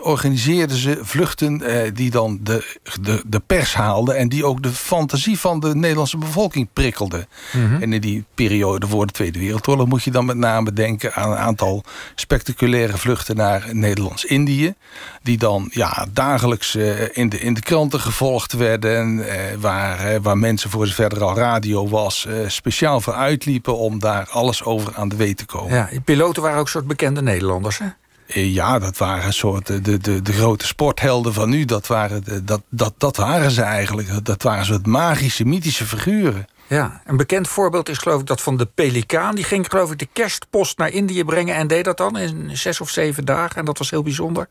organiseerden 0.00 0.76
ze 0.76 0.98
vluchten 1.02 1.62
die 1.94 2.10
dan 2.10 2.38
de, 2.42 2.76
de, 3.00 3.22
de 3.26 3.40
pers 3.40 3.74
haalden... 3.74 4.16
en 4.16 4.28
die 4.28 4.44
ook 4.44 4.62
de 4.62 4.70
fantasie 4.70 5.38
van 5.38 5.60
de 5.60 5.74
Nederlandse 5.74 6.18
bevolking 6.18 6.68
prikkelden. 6.72 7.28
Mhm. 7.52 7.82
En 7.82 7.92
in 7.92 8.00
die 8.00 8.24
periode 8.34 8.86
voor 8.86 9.06
de 9.06 9.12
Tweede 9.12 9.38
Wereldoorlog... 9.38 9.88
moet 9.88 10.02
je 10.02 10.10
dan 10.10 10.24
met 10.24 10.36
name 10.36 10.72
denken 10.72 11.14
aan 11.14 11.30
een 11.30 11.36
aantal 11.36 11.84
spectaculaire 12.14 12.98
vluchten 12.98 13.36
naar 13.36 13.68
Nederlands-Indië... 13.72 14.74
die 15.22 15.38
dan 15.38 15.68
ja, 15.70 16.06
dagelijks 16.12 16.74
in, 17.12 17.28
de, 17.28 17.40
in 17.40 17.54
de 17.54 17.62
kranten 17.62 18.00
gevolgd 18.00 18.52
werden... 18.52 19.24
waar, 19.60 20.22
waar 20.22 20.38
mensen 20.38 20.70
voor 20.70 20.86
zover 20.86 21.12
er 21.12 21.24
al 21.24 21.36
radio 21.36 21.88
was... 21.88 22.26
speciaal 22.46 23.00
voor 23.00 23.14
uitliepen 23.14 23.78
om 23.78 23.98
daar 23.98 24.28
alles 24.30 24.64
over 24.64 24.94
aan 24.94 25.08
de 25.08 25.16
weet 25.16 25.36
te 25.36 25.46
komen. 25.46 25.74
Ja, 25.74 25.88
die 25.90 26.00
piloten 26.00 26.42
waren 26.42 26.58
ook 26.58 26.68
soort 26.68 26.86
bekende 26.86 27.22
Nederlanders, 27.22 27.78
hè? 27.78 27.86
Eh, 28.34 28.54
ja, 28.54 28.78
dat 28.78 28.98
waren 28.98 29.32
soort 29.32 29.66
de, 29.66 29.98
de, 29.98 30.22
de 30.22 30.32
grote 30.32 30.66
sporthelden 30.66 31.34
van 31.34 31.48
nu. 31.48 31.64
Dat 31.64 31.86
waren, 31.86 32.44
dat, 32.44 32.62
dat, 32.68 32.94
dat 32.98 33.16
waren 33.16 33.50
ze 33.50 33.62
eigenlijk. 33.62 34.24
Dat 34.24 34.42
waren 34.42 34.64
soort 34.64 34.86
magische, 34.86 35.44
mythische 35.44 35.84
figuren. 35.84 36.46
Ja, 36.66 37.02
een 37.06 37.16
bekend 37.16 37.48
voorbeeld 37.48 37.88
is 37.88 37.98
geloof 37.98 38.20
ik 38.20 38.26
dat 38.26 38.40
van 38.40 38.56
de 38.56 38.66
Pelikaan. 38.74 39.34
Die 39.34 39.44
ging 39.44 39.66
geloof 39.68 39.92
ik 39.92 39.98
de 39.98 40.08
kerstpost 40.12 40.78
naar 40.78 40.90
Indië 40.90 41.24
brengen... 41.24 41.54
en 41.54 41.66
deed 41.66 41.84
dat 41.84 41.96
dan 41.96 42.18
in 42.18 42.56
zes 42.56 42.80
of 42.80 42.90
zeven 42.90 43.24
dagen. 43.24 43.56
En 43.56 43.64
dat 43.64 43.78
was 43.78 43.90
heel 43.90 44.02
bijzonder. 44.02 44.48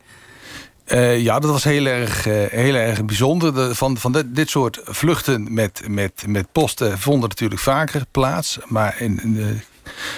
Uh, 0.88 1.20
ja, 1.20 1.40
dat 1.40 1.52
was 1.52 1.64
heel 1.64 1.86
erg, 1.86 2.28
uh, 2.28 2.34
heel 2.50 2.76
erg 2.76 3.06
bijzonder. 3.06 3.54
De, 3.54 3.76
van 3.76 3.98
van 3.98 4.12
dit, 4.12 4.36
dit 4.36 4.50
soort 4.50 4.82
vluchten 4.84 5.54
met, 5.54 5.82
met, 5.88 6.24
met 6.28 6.52
posten 6.52 7.00
vonden 7.00 7.30
natuurlijk 7.30 7.62
vaker 7.62 8.06
plaats. 8.12 8.60
Maar 8.68 8.96
in, 9.00 9.20
in 9.24 9.34
de 9.34 9.56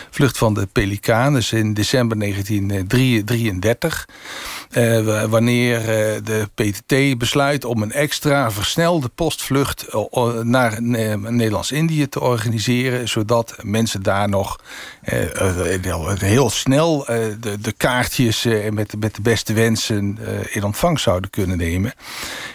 vlucht 0.09 0.37
van 0.37 0.53
de 0.53 0.67
Pelikaan, 0.71 1.33
dus 1.33 1.51
in 1.51 1.73
december 1.73 2.19
1933. 2.19 4.07
Uh, 4.71 5.23
wanneer 5.23 5.79
uh, 5.79 5.85
de 6.23 6.49
PTT 6.53 7.17
besluit 7.17 7.65
om 7.65 7.81
een 7.81 7.91
extra 7.91 8.51
versnelde 8.51 9.09
postvlucht 9.15 9.85
uh, 9.93 10.39
naar 10.41 10.81
Nederlands-Indië 10.81 12.09
te 12.09 12.19
organiseren, 12.19 13.09
zodat 13.09 13.55
mensen 13.61 14.03
daar 14.03 14.29
nog 14.29 14.59
heel 16.17 16.49
snel 16.49 17.05
de, 17.05 17.57
de, 17.61 17.71
kaartjes 17.77 18.47
met, 18.71 18.93
met 18.99 19.15
de 19.15 19.21
beste 19.21 19.53
wensen 19.53 20.19
in 20.51 20.63
ontvangst 20.63 21.03
zouden 21.03 21.29
kunnen 21.29 21.57
nemen. 21.57 21.93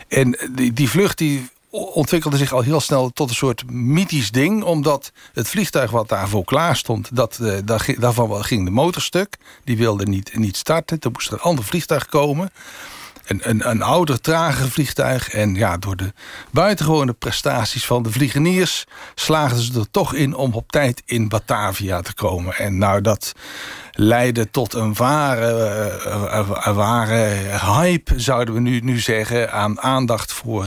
En 0.09 0.39
die, 0.51 0.73
die 0.73 0.89
vlucht 0.89 1.19
die 1.19 1.49
ontwikkelde 1.71 2.37
zich 2.37 2.53
al 2.53 2.61
heel 2.61 2.81
snel 2.81 3.11
tot 3.11 3.29
een 3.29 3.35
soort 3.35 3.71
mythisch 3.71 4.31
ding. 4.31 4.63
Omdat 4.63 5.13
het 5.33 5.49
vliegtuig 5.49 5.91
wat 5.91 6.09
daarvoor 6.09 6.45
klaar 6.45 6.77
stond, 6.77 7.17
dat, 7.17 7.39
uh, 7.43 7.59
daar, 7.65 7.95
daarvan 7.99 8.45
ging 8.45 8.65
de 8.65 8.71
motor 8.71 9.03
stuk. 9.03 9.37
Die 9.65 9.77
wilde 9.77 10.07
niet, 10.07 10.37
niet 10.37 10.57
starten. 10.57 10.99
Toen 10.99 11.13
moest 11.13 11.27
er 11.27 11.33
een 11.33 11.41
ander 11.41 11.65
vliegtuig 11.65 12.07
komen. 12.07 12.51
Een, 13.31 13.41
een, 13.43 13.71
een 13.71 13.83
ouder, 13.83 14.21
trager 14.21 14.71
vliegtuig. 14.71 15.29
En 15.29 15.55
ja, 15.55 15.77
door 15.77 15.97
de 15.97 16.13
buitengewone 16.51 17.13
prestaties 17.13 17.87
van 17.87 18.03
de 18.03 18.11
vliegeniers... 18.11 18.87
slaagden 19.15 19.63
ze 19.63 19.79
er 19.79 19.91
toch 19.91 20.15
in 20.15 20.35
om 20.35 20.53
op 20.53 20.71
tijd 20.71 21.03
in 21.05 21.29
Batavia 21.29 22.01
te 22.01 22.15
komen. 22.15 22.55
En 22.55 22.79
nou, 22.79 23.01
dat 23.01 23.33
leidde 23.93 24.51
tot 24.51 24.75
een 24.75 24.95
ware, 24.95 26.75
ware 26.75 27.59
hype, 27.75 28.21
zouden 28.21 28.55
we 28.55 28.61
nu, 28.61 28.81
nu 28.81 28.99
zeggen... 28.99 29.53
aan 29.53 29.81
aandacht 29.81 30.33
voor 30.33 30.67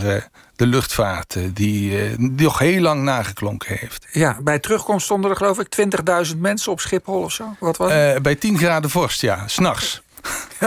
de 0.55 0.65
luchtvaart, 0.65 1.36
eh, 1.36 1.43
die, 1.53 2.01
eh, 2.01 2.17
die 2.17 2.46
nog 2.46 2.60
heel 2.60 2.82
lang 2.82 3.03
nageklonken 3.03 3.77
heeft. 3.77 4.08
Ja, 4.12 4.38
bij 4.41 4.60
terugkomst 4.60 5.05
stonden 5.05 5.29
er 5.29 5.38
geloof 5.38 5.60
ik 5.60 5.67
20.000 5.70 6.38
mensen 6.38 6.72
op 6.72 6.79
Schiphol 6.79 7.22
of 7.22 7.32
zo. 7.32 7.55
Wat 7.60 7.77
was? 7.77 7.91
Uh, 7.91 8.15
bij 8.22 8.36
10 8.36 8.58
graden 8.58 8.89
vorst, 8.89 9.22
ja, 9.22 9.48
s'nachts. 9.48 10.02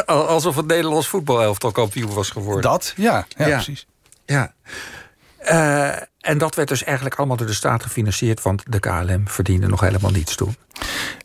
Alsof 0.06 0.56
het 0.56 0.66
Nederlands 0.66 1.08
voetbalelftal 1.08 1.72
kampioen 1.72 2.14
was 2.14 2.30
geworden. 2.30 2.70
Dat, 2.70 2.92
ja, 2.96 3.26
ja, 3.36 3.48
precies. 3.48 3.86
Ja. 4.26 4.54
Uh, 5.42 5.96
en 6.26 6.38
dat 6.38 6.54
werd 6.54 6.68
dus 6.68 6.84
eigenlijk 6.84 7.16
allemaal 7.16 7.36
door 7.36 7.46
de 7.46 7.52
staat 7.52 7.82
gefinancierd... 7.82 8.42
want 8.42 8.62
de 8.68 8.80
KLM 8.80 9.28
verdiende 9.28 9.66
nog 9.66 9.80
helemaal 9.80 10.10
niets 10.10 10.34
toen. 10.34 10.56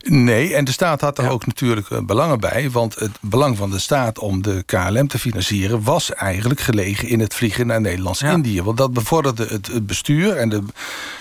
Nee, 0.03 0.55
en 0.55 0.65
de 0.65 0.71
staat 0.71 1.01
had 1.01 1.17
er 1.17 1.29
ook 1.29 1.45
natuurlijk 1.45 1.89
eh, 1.89 1.99
belangen 1.99 2.39
bij. 2.39 2.69
Want 2.69 2.95
het 2.95 3.11
belang 3.19 3.57
van 3.57 3.71
de 3.71 3.79
staat 3.79 4.19
om 4.19 4.41
de 4.41 4.63
KLM 4.65 5.07
te 5.07 5.19
financieren... 5.19 5.83
was 5.83 6.13
eigenlijk 6.13 6.59
gelegen 6.59 7.07
in 7.07 7.19
het 7.19 7.33
vliegen 7.33 7.67
naar 7.67 7.81
Nederlands-Indië. 7.81 8.61
Want 8.61 8.77
dat 8.77 8.93
bevorderde 8.93 9.47
het, 9.47 9.87
bestuur 9.87 10.37
en 10.37 10.49
de, 10.49 10.63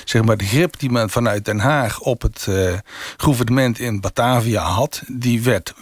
zeg 0.04 0.22
maar, 0.22 0.36
de 0.36 0.44
grip 0.44 0.78
die 0.78 0.90
men 0.90 1.10
vanuit 1.10 1.44
Den 1.44 1.58
Haag... 1.58 2.00
op 2.00 2.22
het 2.22 2.46
uh, 2.48 2.72
gouvernement 3.16 3.78
in 3.78 4.00
Batavia 4.00 4.62
had... 4.62 5.02
die 5.06 5.42
werd 5.42 5.74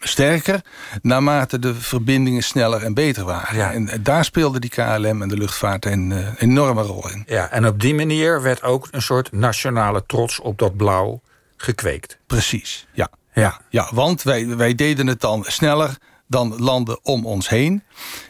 sterker 0.00 0.60
naarmate 1.02 1.58
de 1.58 1.74
verbindingen 1.74 2.42
sneller 2.42 2.82
en 2.82 2.94
beter 2.94 3.24
waren. 3.24 3.72
En 3.72 4.02
daar 4.02 4.24
speelde 4.24 4.60
die 4.60 4.70
KLM 4.70 5.22
en 5.22 5.28
de 5.28 5.36
luchtvaart 5.36 5.86
een 5.86 6.10
uh, 6.10 6.28
enorme 6.38 6.82
rol 6.82 7.10
in. 7.10 7.24
Ja, 7.38 7.50
en 7.50 7.66
op 7.66 7.80
die 7.80 7.94
manier 7.94 8.42
werd 8.42 8.62
ook 8.62 8.88
een 8.90 9.02
soort 9.02 9.32
nationale 9.32 10.06
trots 10.06 10.40
op 10.40 10.58
dat 10.58 10.76
blauw 10.76 11.20
gekweekt. 11.56 12.18
Precies, 12.26 12.86
ja. 12.92 13.08
Ja, 13.32 13.60
ja 13.68 13.90
want 13.94 14.22
wij, 14.22 14.56
wij 14.56 14.74
deden 14.74 15.06
het 15.06 15.20
dan 15.20 15.44
sneller 15.46 15.96
dan 16.26 16.60
landen 16.60 17.04
om 17.04 17.26
ons 17.26 17.48
heen. 17.48 17.82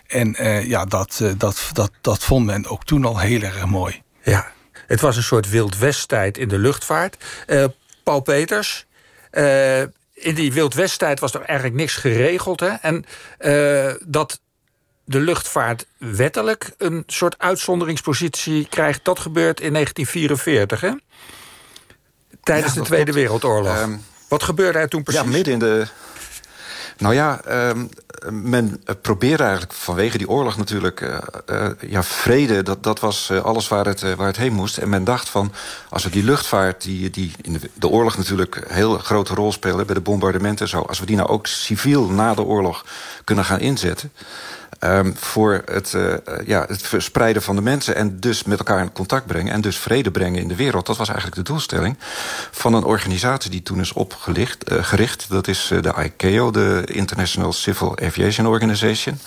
En 0.06 0.42
uh, 0.42 0.68
ja, 0.68 0.84
dat, 0.84 1.18
uh, 1.22 1.32
dat, 1.36 1.70
dat, 1.72 1.90
dat 2.00 2.24
vond 2.24 2.46
men 2.46 2.66
ook 2.66 2.84
toen 2.84 3.04
al 3.04 3.18
heel 3.18 3.42
erg 3.42 3.66
mooi. 3.66 4.02
Ja, 4.22 4.52
het 4.86 5.00
was 5.00 5.16
een 5.16 5.22
soort 5.22 5.48
Wild 5.48 5.78
West-tijd 5.78 6.38
in 6.38 6.48
de 6.48 6.58
luchtvaart. 6.58 7.24
Uh, 7.46 7.64
Paul 8.02 8.20
Peters, 8.20 8.86
in 10.14 10.34
die 10.34 10.52
Wild 10.52 10.74
West-tijd 10.74 11.20
was 11.20 11.34
er 11.34 11.42
eigenlijk 11.42 11.78
niks 11.78 11.94
geregeld. 11.94 12.60
Hè? 12.60 12.68
En 12.68 13.04
dat 14.06 14.40
de 15.08 15.20
luchtvaart 15.20 15.86
wettelijk 15.98 16.70
een 16.78 17.02
soort 17.06 17.38
uitzonderingspositie 17.38 18.66
krijgt... 18.70 19.04
dat 19.04 19.18
gebeurt 19.18 19.60
in 19.60 19.72
1944, 19.72 20.80
hè? 20.80 20.90
Tijdens 22.42 22.74
de 22.74 22.80
Tweede 22.80 23.12
Wereldoorlog. 23.12 23.76
Ehm, 23.76 23.96
Wat 24.28 24.42
gebeurde 24.42 24.78
er 24.78 24.88
toen 24.88 25.02
precies? 25.02 25.22
Ja, 25.22 25.28
midden 25.28 25.52
in 25.52 25.58
de... 25.58 25.86
Nou 26.98 27.14
ja, 27.14 27.40
uh, 27.48 27.70
men 28.30 28.82
probeerde 29.02 29.42
eigenlijk 29.42 29.72
vanwege 29.72 30.18
die 30.18 30.28
oorlog 30.28 30.56
natuurlijk... 30.56 31.00
Uh, 31.00 31.18
uh, 31.46 31.68
ja, 31.80 32.02
vrede, 32.02 32.62
dat, 32.62 32.82
dat 32.82 33.00
was 33.00 33.30
alles 33.30 33.68
waar 33.68 33.86
het, 33.86 34.14
waar 34.14 34.26
het 34.26 34.36
heen 34.36 34.52
moest. 34.52 34.78
En 34.78 34.88
men 34.88 35.04
dacht 35.04 35.28
van, 35.28 35.52
als 35.88 36.04
we 36.04 36.10
die 36.10 36.24
luchtvaart... 36.24 36.82
die, 36.82 37.10
die 37.10 37.32
in 37.42 37.52
de, 37.52 37.70
de 37.74 37.88
oorlog 37.88 38.16
natuurlijk 38.16 38.56
een 38.56 38.74
heel 38.74 38.98
grote 38.98 39.34
rol 39.34 39.52
speelde... 39.52 39.84
bij 39.84 39.94
de 39.94 40.00
bombardementen 40.00 40.64
en 40.64 40.70
zo... 40.70 40.80
als 40.80 41.00
we 41.00 41.06
die 41.06 41.16
nou 41.16 41.28
ook 41.28 41.46
civiel 41.46 42.08
na 42.08 42.34
de 42.34 42.42
oorlog 42.42 42.84
kunnen 43.24 43.44
gaan 43.44 43.60
inzetten... 43.60 44.12
Um, 44.80 45.16
voor 45.16 45.62
het, 45.64 45.92
uh, 45.92 46.14
ja, 46.46 46.64
het 46.68 46.82
verspreiden 46.82 47.42
van 47.42 47.56
de 47.56 47.62
mensen... 47.62 47.96
en 47.96 48.20
dus 48.20 48.44
met 48.44 48.58
elkaar 48.58 48.80
in 48.80 48.92
contact 48.92 49.26
brengen... 49.26 49.52
en 49.52 49.60
dus 49.60 49.78
vrede 49.78 50.10
brengen 50.10 50.40
in 50.40 50.48
de 50.48 50.56
wereld. 50.56 50.86
Dat 50.86 50.96
was 50.96 51.08
eigenlijk 51.08 51.36
de 51.38 51.52
doelstelling 51.52 51.96
van 52.50 52.74
een 52.74 52.84
organisatie... 52.84 53.50
die 53.50 53.62
toen 53.62 53.80
is 53.80 53.92
opgericht. 53.92 54.72
Uh, 54.72 54.84
gericht. 54.84 55.26
Dat 55.28 55.48
is 55.48 55.72
de 55.80 55.94
ICAO, 56.04 56.50
de 56.50 56.82
International 56.86 57.52
Civil 57.52 57.98
Aviation 57.98 58.46
Organization. 58.46 59.18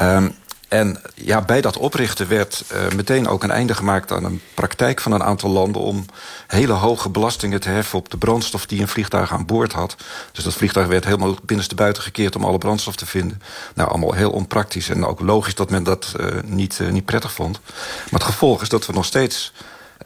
Um, 0.00 0.34
en 0.74 1.00
ja, 1.14 1.40
bij 1.40 1.60
dat 1.60 1.76
oprichten 1.76 2.28
werd 2.28 2.64
uh, 2.72 2.88
meteen 2.96 3.28
ook 3.28 3.42
een 3.42 3.50
einde 3.50 3.74
gemaakt 3.74 4.12
aan 4.12 4.24
een 4.24 4.40
praktijk 4.54 5.00
van 5.00 5.12
een 5.12 5.22
aantal 5.22 5.50
landen 5.50 5.82
om 5.82 6.06
hele 6.46 6.72
hoge 6.72 7.08
belastingen 7.08 7.60
te 7.60 7.68
heffen 7.68 7.98
op 7.98 8.10
de 8.10 8.16
brandstof 8.16 8.66
die 8.66 8.80
een 8.80 8.88
vliegtuig 8.88 9.32
aan 9.32 9.46
boord 9.46 9.72
had. 9.72 9.96
Dus 10.32 10.44
dat 10.44 10.54
vliegtuig 10.54 10.86
werd 10.86 11.04
helemaal 11.04 11.36
binnenstebuiten 11.42 12.02
gekeerd 12.02 12.36
om 12.36 12.44
alle 12.44 12.58
brandstof 12.58 12.96
te 12.96 13.06
vinden. 13.06 13.42
Nou, 13.74 13.88
allemaal 13.88 14.12
heel 14.12 14.30
onpraktisch 14.30 14.88
en 14.88 15.06
ook 15.06 15.20
logisch 15.20 15.54
dat 15.54 15.70
men 15.70 15.82
dat 15.82 16.14
uh, 16.20 16.26
niet, 16.44 16.78
uh, 16.82 16.90
niet 16.90 17.04
prettig 17.04 17.32
vond. 17.32 17.60
Maar 18.10 18.20
het 18.20 18.30
gevolg 18.30 18.62
is 18.62 18.68
dat 18.68 18.86
we 18.86 18.92
nog 18.92 19.04
steeds 19.04 19.52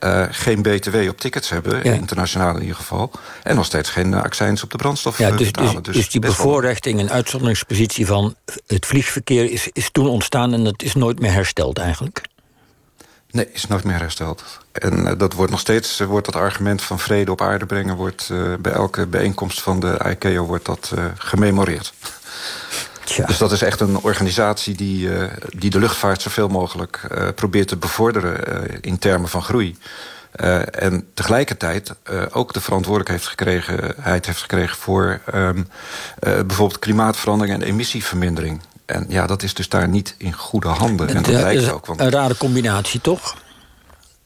uh, 0.00 0.24
geen 0.30 0.62
BTW 0.62 0.96
op 1.08 1.18
tickets 1.18 1.48
hebben, 1.48 1.84
ja. 1.84 1.92
internationaal 1.92 2.54
in 2.54 2.60
ieder 2.60 2.76
geval. 2.76 3.10
En 3.42 3.56
nog 3.56 3.64
steeds 3.64 3.90
geen 3.90 4.12
uh, 4.12 4.22
accijns 4.22 4.62
op 4.62 4.70
de 4.70 4.76
brandstof 4.76 5.18
ja, 5.18 5.30
dus, 5.30 5.50
betalen. 5.50 5.82
Dus, 5.82 5.96
dus 5.96 6.10
die 6.10 6.20
bevoorrechting 6.20 7.00
en 7.00 7.10
uitzonderingspositie 7.10 8.06
van 8.06 8.34
het 8.66 8.86
vliegverkeer 8.86 9.50
is, 9.50 9.68
is 9.72 9.90
toen 9.90 10.08
ontstaan 10.08 10.52
en 10.52 10.64
dat 10.64 10.82
is 10.82 10.94
nooit 10.94 11.20
meer 11.20 11.32
hersteld 11.32 11.78
eigenlijk? 11.78 12.22
Nee, 13.30 13.48
is 13.52 13.66
nooit 13.66 13.84
meer 13.84 13.98
hersteld. 13.98 14.44
En 14.72 14.98
uh, 14.98 15.12
dat 15.18 15.32
wordt 15.32 15.50
nog 15.50 15.60
steeds, 15.60 15.98
wordt 15.98 16.26
dat 16.26 16.36
argument 16.36 16.82
van 16.82 16.98
vrede 16.98 17.30
op 17.30 17.40
aarde 17.40 17.66
brengen... 17.66 17.96
wordt 17.96 18.32
bij 18.60 18.72
elke 18.72 19.06
bijeenkomst 19.06 19.60
van 19.60 19.80
de 19.80 20.00
ICAO 20.10 20.46
wordt 20.46 20.64
dat 20.64 20.92
gememoreerd. 21.18 21.92
Tja. 23.08 23.26
Dus 23.26 23.38
dat 23.38 23.52
is 23.52 23.62
echt 23.62 23.80
een 23.80 23.96
organisatie 23.96 24.74
die, 24.74 25.08
uh, 25.08 25.24
die 25.48 25.70
de 25.70 25.78
luchtvaart 25.78 26.22
zoveel 26.22 26.48
mogelijk 26.48 27.00
uh, 27.12 27.28
probeert 27.34 27.68
te 27.68 27.76
bevorderen 27.76 28.64
uh, 28.70 28.78
in 28.80 28.98
termen 28.98 29.28
van 29.28 29.42
groei. 29.42 29.76
en 30.70 31.06
tegelijkertijd 31.14 31.94
ook 32.30 32.52
de 32.52 32.60
verantwoordelijkheid 32.60 33.20
heeft 33.20 33.30
gekregen, 33.30 33.94
heeft 34.02 34.40
gekregen 34.40 34.76
voor 34.76 35.20
um, 35.34 35.68
bijvoorbeeld 36.20 36.78
klimaatverandering 36.78 37.56
en 37.56 37.68
emissievermindering. 37.68 38.60
En 38.86 39.06
ja, 39.08 39.26
dat 39.26 39.42
is 39.42 39.54
dus 39.54 39.68
daar 39.68 39.88
niet 39.88 40.14
in 40.18 40.32
goede 40.32 40.68
handen. 40.68 41.08
En 41.08 41.22
dat 41.22 41.26
lijkt 41.32 41.70
ook. 41.70 41.86
Want... 41.86 42.00
Een 42.00 42.10
rare 42.10 42.36
combinatie, 42.36 43.00
toch? 43.00 43.36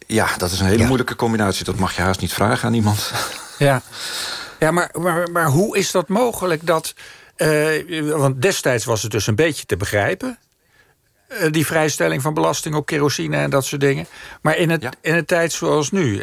Ja, 0.07 0.29
dat 0.37 0.51
is 0.51 0.61
een 0.61 0.67
hele 0.67 0.79
ja. 0.79 0.87
moeilijke 0.87 1.17
combinatie. 1.17 1.65
Dat 1.65 1.77
mag 1.77 1.97
je 1.97 2.03
haast 2.03 2.21
niet 2.21 2.33
vragen 2.33 2.69
aan 2.69 2.75
iemand. 2.75 3.13
Ja, 3.59 3.83
ja 4.59 4.71
maar, 4.71 4.91
maar, 4.93 5.31
maar 5.31 5.47
hoe 5.47 5.77
is 5.77 5.91
dat 5.91 6.09
mogelijk 6.09 6.67
dat 6.67 6.95
want 8.17 8.43
destijds 8.43 8.85
was 8.85 9.03
het 9.03 9.11
dus 9.11 9.27
een 9.27 9.35
beetje 9.35 9.67
te 9.67 9.77
begrijpen. 9.77 10.39
die 11.51 11.67
vrijstelling 11.67 12.23
van 12.23 12.35
belasting 12.35 12.75
op 12.75 12.87
kerosine 12.87 13.37
en 13.37 13.51
dat 13.51 13.65
soort 13.65 13.81
dingen. 13.81 14.07
Maar 14.41 14.57
in, 14.57 14.71
het, 14.71 14.97
in 15.01 15.15
een 15.15 15.25
tijd 15.25 15.53
zoals 15.53 15.91
nu, 15.91 16.21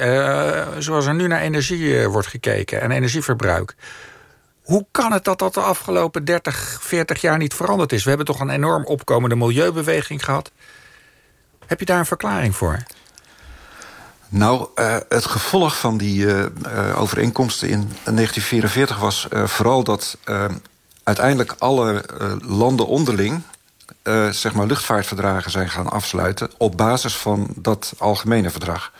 zoals 0.77 1.05
er 1.05 1.13
nu 1.13 1.27
naar 1.27 1.41
energie 1.41 2.07
wordt 2.07 2.27
gekeken 2.27 2.81
en 2.81 2.91
energieverbruik. 2.91 3.75
Hoe 4.69 4.85
kan 4.91 5.11
het 5.11 5.23
dat 5.23 5.39
dat 5.39 5.53
de 5.53 5.59
afgelopen 5.59 6.25
30, 6.25 6.77
40 6.81 7.21
jaar 7.21 7.37
niet 7.37 7.53
veranderd 7.53 7.91
is? 7.91 8.03
We 8.03 8.09
hebben 8.09 8.27
toch 8.27 8.39
een 8.39 8.49
enorm 8.49 8.85
opkomende 8.85 9.35
milieubeweging 9.35 10.25
gehad. 10.25 10.51
Heb 11.65 11.79
je 11.79 11.85
daar 11.85 11.99
een 11.99 12.05
verklaring 12.05 12.55
voor? 12.55 12.83
Nou, 14.27 14.67
uh, 14.75 14.97
het 15.09 15.25
gevolg 15.25 15.79
van 15.79 15.97
die 15.97 16.25
uh, 16.25 16.45
overeenkomsten 17.01 17.69
in 17.69 17.79
1944 17.79 18.99
was 18.99 19.27
vooral 19.29 19.83
dat 19.83 20.17
uiteindelijk 21.09 21.55
alle 21.57 22.03
landen 22.41 22.87
onderling 22.87 23.41
zeg 24.29 24.53
maar 24.53 24.65
luchtvaartverdragen 24.65 25.51
zijn 25.51 25.69
gaan 25.69 25.89
afsluiten 25.89 26.49
op 26.57 26.77
basis 26.77 27.15
van 27.17 27.47
dat 27.55 27.93
algemene 27.97 28.49
verdrag. 28.49 28.91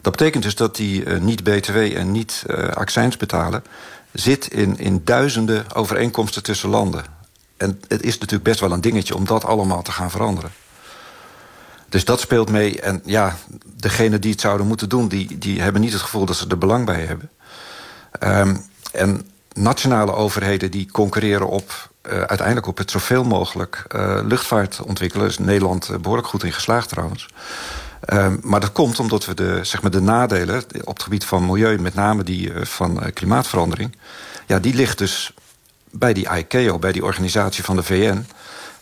Dat 0.00 0.16
betekent 0.16 0.42
dus 0.42 0.54
dat 0.54 0.76
die 0.76 1.08
niet 1.08 1.44
BTW 1.44 1.76
en 1.76 2.12
niet 2.12 2.44
accijns 2.74 3.16
betalen 3.16 3.62
zit 4.12 4.46
in, 4.46 4.78
in 4.78 5.00
duizenden 5.04 5.74
overeenkomsten 5.74 6.42
tussen 6.42 6.68
landen. 6.68 7.04
En 7.56 7.80
het 7.88 8.02
is 8.02 8.14
natuurlijk 8.14 8.44
best 8.44 8.60
wel 8.60 8.72
een 8.72 8.80
dingetje 8.80 9.14
om 9.14 9.24
dat 9.24 9.44
allemaal 9.44 9.82
te 9.82 9.92
gaan 9.92 10.10
veranderen. 10.10 10.50
Dus 11.88 12.04
dat 12.04 12.20
speelt 12.20 12.50
mee. 12.50 12.80
En 12.80 13.02
ja, 13.04 13.36
degenen 13.76 14.20
die 14.20 14.30
het 14.30 14.40
zouden 14.40 14.66
moeten 14.66 14.88
doen... 14.88 15.08
die, 15.08 15.38
die 15.38 15.60
hebben 15.60 15.80
niet 15.80 15.92
het 15.92 16.02
gevoel 16.02 16.24
dat 16.24 16.36
ze 16.36 16.46
er 16.48 16.58
belang 16.58 16.86
bij 16.86 17.04
hebben. 17.04 17.30
Um, 18.22 18.64
en 18.92 19.30
nationale 19.62 20.12
overheden 20.12 20.70
die 20.70 20.90
concurreren 20.90 21.48
op... 21.48 21.88
Uh, 22.02 22.12
uiteindelijk 22.12 22.66
op 22.66 22.78
het 22.78 22.90
zoveel 22.90 23.24
mogelijk 23.24 23.84
uh, 23.94 24.20
luchtvaart 24.22 24.80
ontwikkelen. 24.80 25.26
is 25.26 25.38
Nederland 25.38 25.88
uh, 25.90 25.96
behoorlijk 25.96 26.28
goed 26.28 26.44
in 26.44 26.52
geslaagd 26.52 26.88
trouwens. 26.88 27.28
Um, 28.12 28.40
maar 28.42 28.60
dat 28.60 28.72
komt 28.72 28.98
omdat 28.98 29.24
we 29.24 29.34
de, 29.34 29.58
zeg 29.62 29.82
maar 29.82 29.90
de 29.90 30.00
nadelen 30.00 30.64
op 30.84 30.94
het 30.94 31.02
gebied 31.02 31.24
van 31.24 31.46
milieu... 31.46 31.78
met 31.78 31.94
name 31.94 32.22
die 32.22 32.52
van 32.62 33.12
klimaatverandering... 33.14 33.96
ja, 34.46 34.58
die 34.58 34.74
ligt 34.74 34.98
dus 34.98 35.34
bij 35.90 36.12
die 36.12 36.28
ICAO, 36.36 36.78
bij 36.78 36.92
die 36.92 37.04
organisatie 37.04 37.64
van 37.64 37.76
de 37.76 37.82
VN... 37.82 38.24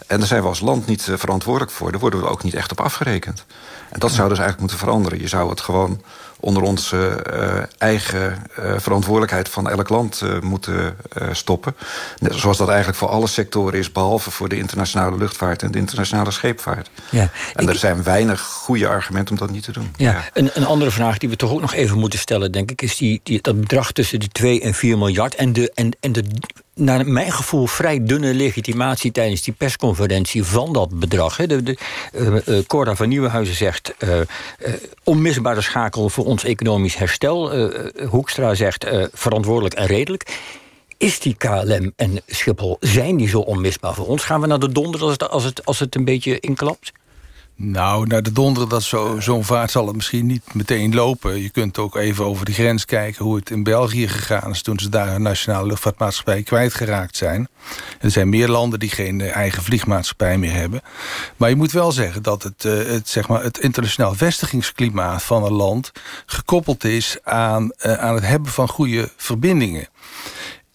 En 0.09 0.19
daar 0.19 0.27
zijn 0.27 0.43
we 0.43 0.49
als 0.49 0.61
land 0.61 0.87
niet 0.87 1.09
eh, 1.09 1.17
verantwoordelijk 1.17 1.73
voor. 1.73 1.91
Daar 1.91 2.01
worden 2.01 2.21
we 2.21 2.29
ook 2.29 2.43
niet 2.43 2.55
echt 2.55 2.71
op 2.71 2.81
afgerekend. 2.81 3.45
En 3.91 3.99
dat 3.99 4.11
zou 4.11 4.29
dus 4.29 4.39
eigenlijk 4.39 4.61
moeten 4.61 4.79
veranderen. 4.79 5.21
Je 5.21 5.29
zou 5.29 5.51
het 5.51 5.61
gewoon 5.61 6.03
onder 6.41 6.63
onze 6.63 7.25
uh, 7.33 7.63
eigen 7.79 8.47
uh, 8.59 8.73
verantwoordelijkheid 8.79 9.49
van 9.49 9.71
elk 9.71 9.89
land 9.89 10.21
uh, 10.25 10.41
moeten 10.41 10.97
stoppen. 11.33 11.77
Net 12.19 12.35
zoals 12.35 12.57
dat 12.57 12.69
eigenlijk 12.69 12.99
voor 12.99 13.09
alle 13.09 13.27
sectoren 13.27 13.79
is... 13.79 13.93
behalve 13.93 14.31
voor 14.31 14.49
de 14.49 14.57
internationale 14.57 15.17
luchtvaart 15.17 15.63
en 15.63 15.71
de 15.71 15.79
internationale 15.79 16.31
scheepvaart. 16.31 16.91
Ja, 17.11 17.31
en 17.55 17.69
er 17.69 17.77
zijn 17.77 18.03
weinig 18.03 18.41
goede 18.41 18.89
argumenten 18.89 19.35
om 19.35 19.41
dat 19.41 19.51
niet 19.51 19.65
te 19.65 19.73
doen. 19.73 19.95
Ja, 19.97 20.11
ja. 20.11 20.25
Een, 20.33 20.51
een, 20.55 20.67
andere 20.67 20.91
vraag 20.91 21.19
die 21.19 21.29
we 21.29 21.37
toch 21.37 21.51
ook 21.51 21.61
nog 21.61 21.75
even 21.75 21.99
moeten 21.99 22.19
stellen... 22.19 22.53
denk 22.53 22.71
ik, 22.71 22.83
is 22.83 22.97
die, 22.97 23.21
die, 23.23 23.43
dat 23.43 23.61
bedrag 23.61 23.93
tussen 23.93 24.21
de 24.21 24.29
2 24.29 24.61
en 24.61 24.75
4 24.75 24.99
miljard... 24.99 25.35
en 25.35 25.53
de, 25.53 25.71
en, 25.75 25.97
en 26.01 26.13
de 26.13 26.25
naar 26.79 27.07
mijn 27.07 27.33
gevoel 27.33 27.67
vrij 27.67 28.05
dunne 28.05 28.35
legitimatie 28.35 29.13
tijdens 29.13 29.43
die 29.43 29.55
persconferentie 29.55 30.45
van 30.45 30.73
dat 30.73 30.99
bedrag. 30.99 31.37
De, 31.37 31.63
de, 31.63 32.65
Cora 32.67 32.95
van 32.97 33.09
Nieuwenhuizen 33.09 33.55
zegt 33.55 33.95
onmisbare 35.05 35.61
schakel 35.61 36.09
voor 36.09 36.25
ons 36.29 36.45
economisch 36.45 36.97
herstel. 36.97 37.69
Hoekstra 38.09 38.55
zegt 38.55 38.87
verantwoordelijk 39.13 39.75
en 39.75 39.87
redelijk. 39.87 40.39
Is 40.99 41.21
die 41.21 41.35
KLM 41.35 41.93
en 41.97 42.21
Schiphol, 42.27 42.77
zijn 42.81 43.17
die 43.17 43.29
zo 43.29 43.39
onmisbaar 43.39 43.95
voor 43.95 44.07
ons? 44.07 44.25
Gaan 44.25 44.41
we 44.41 44.47
naar 44.47 44.59
de 44.59 44.73
donder 44.73 45.01
als 45.01 45.13
het, 45.13 45.29
als 45.31 45.45
het, 45.45 45.65
als 45.65 45.79
het 45.79 45.95
een 45.95 46.05
beetje 46.05 46.41
inklapt? 46.41 46.93
Nou, 47.61 48.07
naar 48.07 48.23
de 48.23 48.33
donderen, 48.33 48.69
dat 48.69 48.83
zo'n 48.83 49.23
zo 49.23 49.43
vaart 49.43 49.71
zal 49.71 49.87
het 49.87 49.97
misschien 49.97 50.27
niet 50.27 50.55
meteen 50.55 50.95
lopen. 50.95 51.43
Je 51.43 51.51
kunt 51.51 51.79
ook 51.79 51.97
even 51.97 52.25
over 52.25 52.45
de 52.45 52.53
grens 52.53 52.85
kijken 52.85 53.25
hoe 53.25 53.37
het 53.37 53.51
in 53.51 53.63
België 53.63 54.09
gegaan 54.09 54.51
is... 54.51 54.63
toen 54.63 54.79
ze 54.79 54.89
daar 54.89 55.15
een 55.15 55.23
nationale 55.23 55.67
luchtvaartmaatschappij 55.67 56.43
kwijtgeraakt 56.43 57.17
zijn. 57.17 57.49
Er 58.01 58.11
zijn 58.11 58.29
meer 58.29 58.49
landen 58.49 58.79
die 58.79 58.91
geen 58.91 59.21
eh, 59.21 59.37
eigen 59.37 59.63
vliegmaatschappij 59.63 60.39
meer 60.39 60.53
hebben. 60.53 60.81
Maar 61.37 61.49
je 61.49 61.57
moet 61.57 61.73
wel 61.73 61.93
zeggen 61.93 62.23
dat 62.23 62.43
het, 62.43 62.65
uh, 62.65 62.87
het, 62.87 63.09
zeg 63.09 63.29
maar, 63.29 63.43
het 63.43 63.59
internationaal 63.59 64.15
vestigingsklimaat 64.15 65.23
van 65.23 65.45
een 65.45 65.53
land... 65.53 65.93
gekoppeld 66.27 66.85
is 66.85 67.19
aan, 67.23 67.73
uh, 67.87 67.93
aan 67.93 68.15
het 68.15 68.27
hebben 68.27 68.51
van 68.51 68.69
goede 68.69 69.11
verbindingen. 69.17 69.89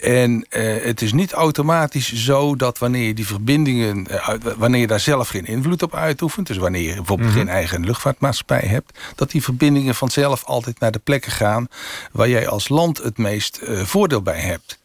En 0.03 0.45
uh, 0.49 0.83
het 0.83 1.01
is 1.01 1.13
niet 1.13 1.31
automatisch 1.31 2.13
zo 2.13 2.55
dat 2.55 2.77
wanneer 2.77 3.07
je 3.07 3.13
die 3.13 3.27
verbindingen... 3.27 4.07
Uh, 4.11 4.29
wanneer 4.57 4.81
je 4.81 4.87
daar 4.87 4.99
zelf 4.99 5.27
geen 5.27 5.45
invloed 5.45 5.83
op 5.83 5.95
uitoefent... 5.95 6.47
dus 6.47 6.57
wanneer 6.57 6.81
je 6.81 6.95
bijvoorbeeld 6.95 7.29
mm 7.29 7.35
-hmm. 7.35 7.45
geen 7.45 7.55
eigen 7.55 7.85
luchtvaartmaatschappij 7.85 8.63
hebt... 8.65 8.99
dat 9.15 9.31
die 9.31 9.43
verbindingen 9.43 9.95
vanzelf 9.95 10.43
altijd 10.43 10.79
naar 10.79 10.91
de 10.91 10.99
plekken 10.99 11.31
gaan... 11.31 11.67
waar 12.11 12.29
jij 12.29 12.47
als 12.47 12.69
land 12.69 12.97
het 12.97 13.17
meest 13.17 13.59
uh, 13.63 13.81
voordeel 13.81 14.21
bij 14.21 14.39
hebt. 14.39 14.79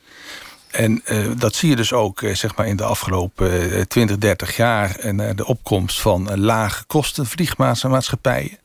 En 0.70 1.02
uh, 1.06 1.26
dat 1.36 1.54
zie 1.54 1.68
je 1.68 1.76
dus 1.76 1.92
ook 1.92 2.20
uh, 2.20 2.34
zeg 2.34 2.56
maar 2.56 2.66
in 2.66 2.76
de 2.76 2.84
afgelopen 2.84 3.72
uh, 3.72 3.80
20, 3.80 4.18
30 4.18 4.56
jaar... 4.56 4.96
en 4.96 5.36
de 5.36 5.46
opkomst 5.46 6.00
van 6.00 6.40
lage 6.40 6.84
kosten 6.84 7.26
vliegmaatschappijen... 7.26 8.58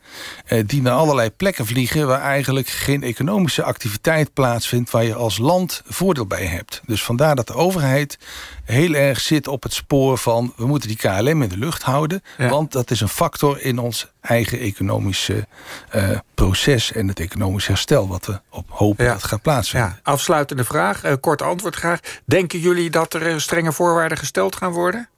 die 0.65 0.81
naar 0.81 0.93
allerlei 0.93 1.29
plekken 1.29 1.65
vliegen... 1.65 2.07
waar 2.07 2.21
eigenlijk 2.21 2.67
geen 2.67 3.03
economische 3.03 3.63
activiteit 3.63 4.33
plaatsvindt... 4.33 4.91
waar 4.91 5.03
je 5.03 5.15
als 5.15 5.37
land 5.37 5.81
voordeel 5.85 6.27
bij 6.27 6.45
hebt. 6.45 6.81
Dus 6.85 7.03
vandaar 7.03 7.35
dat 7.35 7.47
de 7.47 7.53
overheid 7.53 8.17
heel 8.63 8.93
erg 8.93 9.19
zit 9.19 9.47
op 9.47 9.63
het 9.63 9.73
spoor 9.73 10.17
van... 10.17 10.53
we 10.55 10.65
moeten 10.65 10.87
die 10.87 10.97
KLM 10.97 11.41
in 11.41 11.49
de 11.49 11.57
lucht 11.57 11.83
houden... 11.83 12.23
Ja. 12.37 12.49
want 12.49 12.71
dat 12.71 12.91
is 12.91 13.01
een 13.01 13.09
factor 13.09 13.61
in 13.61 13.79
ons 13.79 14.07
eigen 14.21 14.59
economische 14.59 15.47
uh, 15.95 16.09
proces... 16.33 16.91
en 16.91 17.07
het 17.07 17.19
economisch 17.19 17.67
herstel 17.67 18.07
wat 18.07 18.25
we 18.25 18.41
op 18.49 18.65
hopen 18.69 19.05
ja. 19.05 19.13
dat 19.13 19.23
gaat 19.23 19.41
plaatsvinden. 19.41 19.89
Ja. 19.89 20.11
Afsluitende 20.11 20.63
vraag, 20.63 21.05
uh, 21.05 21.13
kort 21.19 21.41
antwoord 21.41 21.75
graag. 21.75 21.99
Denken 22.25 22.59
jullie 22.59 22.89
dat 22.89 23.13
er 23.13 23.41
strenge 23.41 23.71
voorwaarden 23.71 24.17
gesteld 24.17 24.55
gaan 24.55 24.71
worden? 24.71 25.09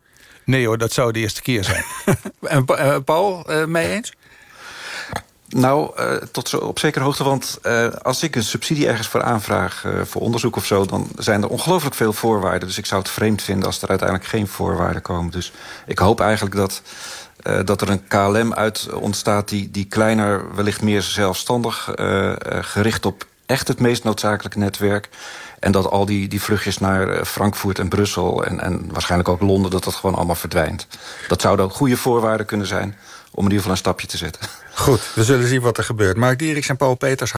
Nee 0.46 0.66
hoor, 0.66 0.78
dat 0.78 0.92
zou 0.92 1.12
de 1.12 1.20
eerste 1.20 1.42
keer 1.42 1.64
zijn. 1.64 1.84
en 2.42 2.66
uh, 2.68 2.96
Paul, 3.06 3.48
mee 3.68 3.92
eens? 3.92 4.14
Nou, 5.48 5.92
uh, 6.00 6.14
tot 6.32 6.60
op 6.60 6.80
zekere 6.80 7.04
hoogte. 7.04 7.24
Want 7.24 7.60
uh, 7.64 7.88
als 8.02 8.24
ik 8.24 8.36
een 8.36 8.44
subsidie 8.44 8.88
ergens 8.88 9.08
voor 9.08 9.24
aanvraag... 9.24 9.84
Uh, 9.86 10.02
voor 10.04 10.22
onderzoek 10.22 10.56
of 10.56 10.66
zo... 10.66 10.86
dan 10.86 11.08
zijn 11.18 11.44
er 11.44 11.50
ongelooflijk 11.50 11.96
veel 11.96 12.14
voorwaarden. 12.14 12.68
Dus 12.68 12.78
ik 12.78 12.86
zou 12.86 13.02
het 13.02 13.12
vreemd 13.12 13.42
vinden 13.42 13.66
als 13.66 13.82
er 13.82 13.90
uiteindelijk 13.90 14.30
geen 14.30 14.48
voorwaarden 14.48 15.02
komen. 15.02 15.32
Dus 15.32 15.52
ik 15.86 16.00
hoop 16.00 16.20
eigenlijk 16.20 16.56
dat, 16.56 16.82
dat 17.66 17.82
er 17.82 17.90
een 17.90 18.08
KLM 18.08 18.54
uit 18.54 18.94
ontstaat... 18.94 19.50
die, 19.50 19.72
die 19.72 19.86
kleiner, 19.86 20.56
wellicht 20.56 20.82
meer 20.82 21.02
zelfstandig... 21.02 21.92
gericht 22.62 23.06
op 23.06 23.26
echt 23.46 23.68
het 23.68 23.80
meest 23.80 24.04
noodzakelijke 24.04 24.60
netwerk... 24.60 25.10
En 25.60 25.72
dat 25.72 25.90
al 25.90 26.06
die, 26.06 26.28
die 26.28 26.42
vluchtjes 26.42 26.78
naar 26.78 27.26
Frankfurt 27.26 27.80
en 27.80 27.90
Brussel... 27.90 28.46
En, 28.46 28.60
en 28.60 28.90
waarschijnlijk 28.92 29.30
ook 29.30 29.42
Londen, 29.42 29.72
dat 29.72 29.84
dat 29.84 29.96
gewoon 29.96 30.16
allemaal 30.16 30.36
verdwijnt. 30.36 30.88
Dat 31.28 31.42
zouden 31.42 31.70
goede 31.70 31.98
voorwaarden 31.98 32.46
kunnen 32.46 32.68
zijn... 32.68 32.96
om 33.36 33.46
in 33.46 33.52
ieder 33.52 33.58
geval 33.58 33.72
een 33.72 33.78
stapje 33.78 34.08
te 34.08 34.18
zetten. 34.18 34.42
Goed, 34.74 35.02
we 35.16 35.24
zullen 35.24 35.48
zien 35.48 35.62
wat 35.62 35.78
er 35.78 35.84
gebeurt. 35.84 36.18
Mark 36.18 36.40
Dieriks 36.40 36.70
en 36.70 36.78
Paul 36.78 36.96
Peters... 36.96 37.34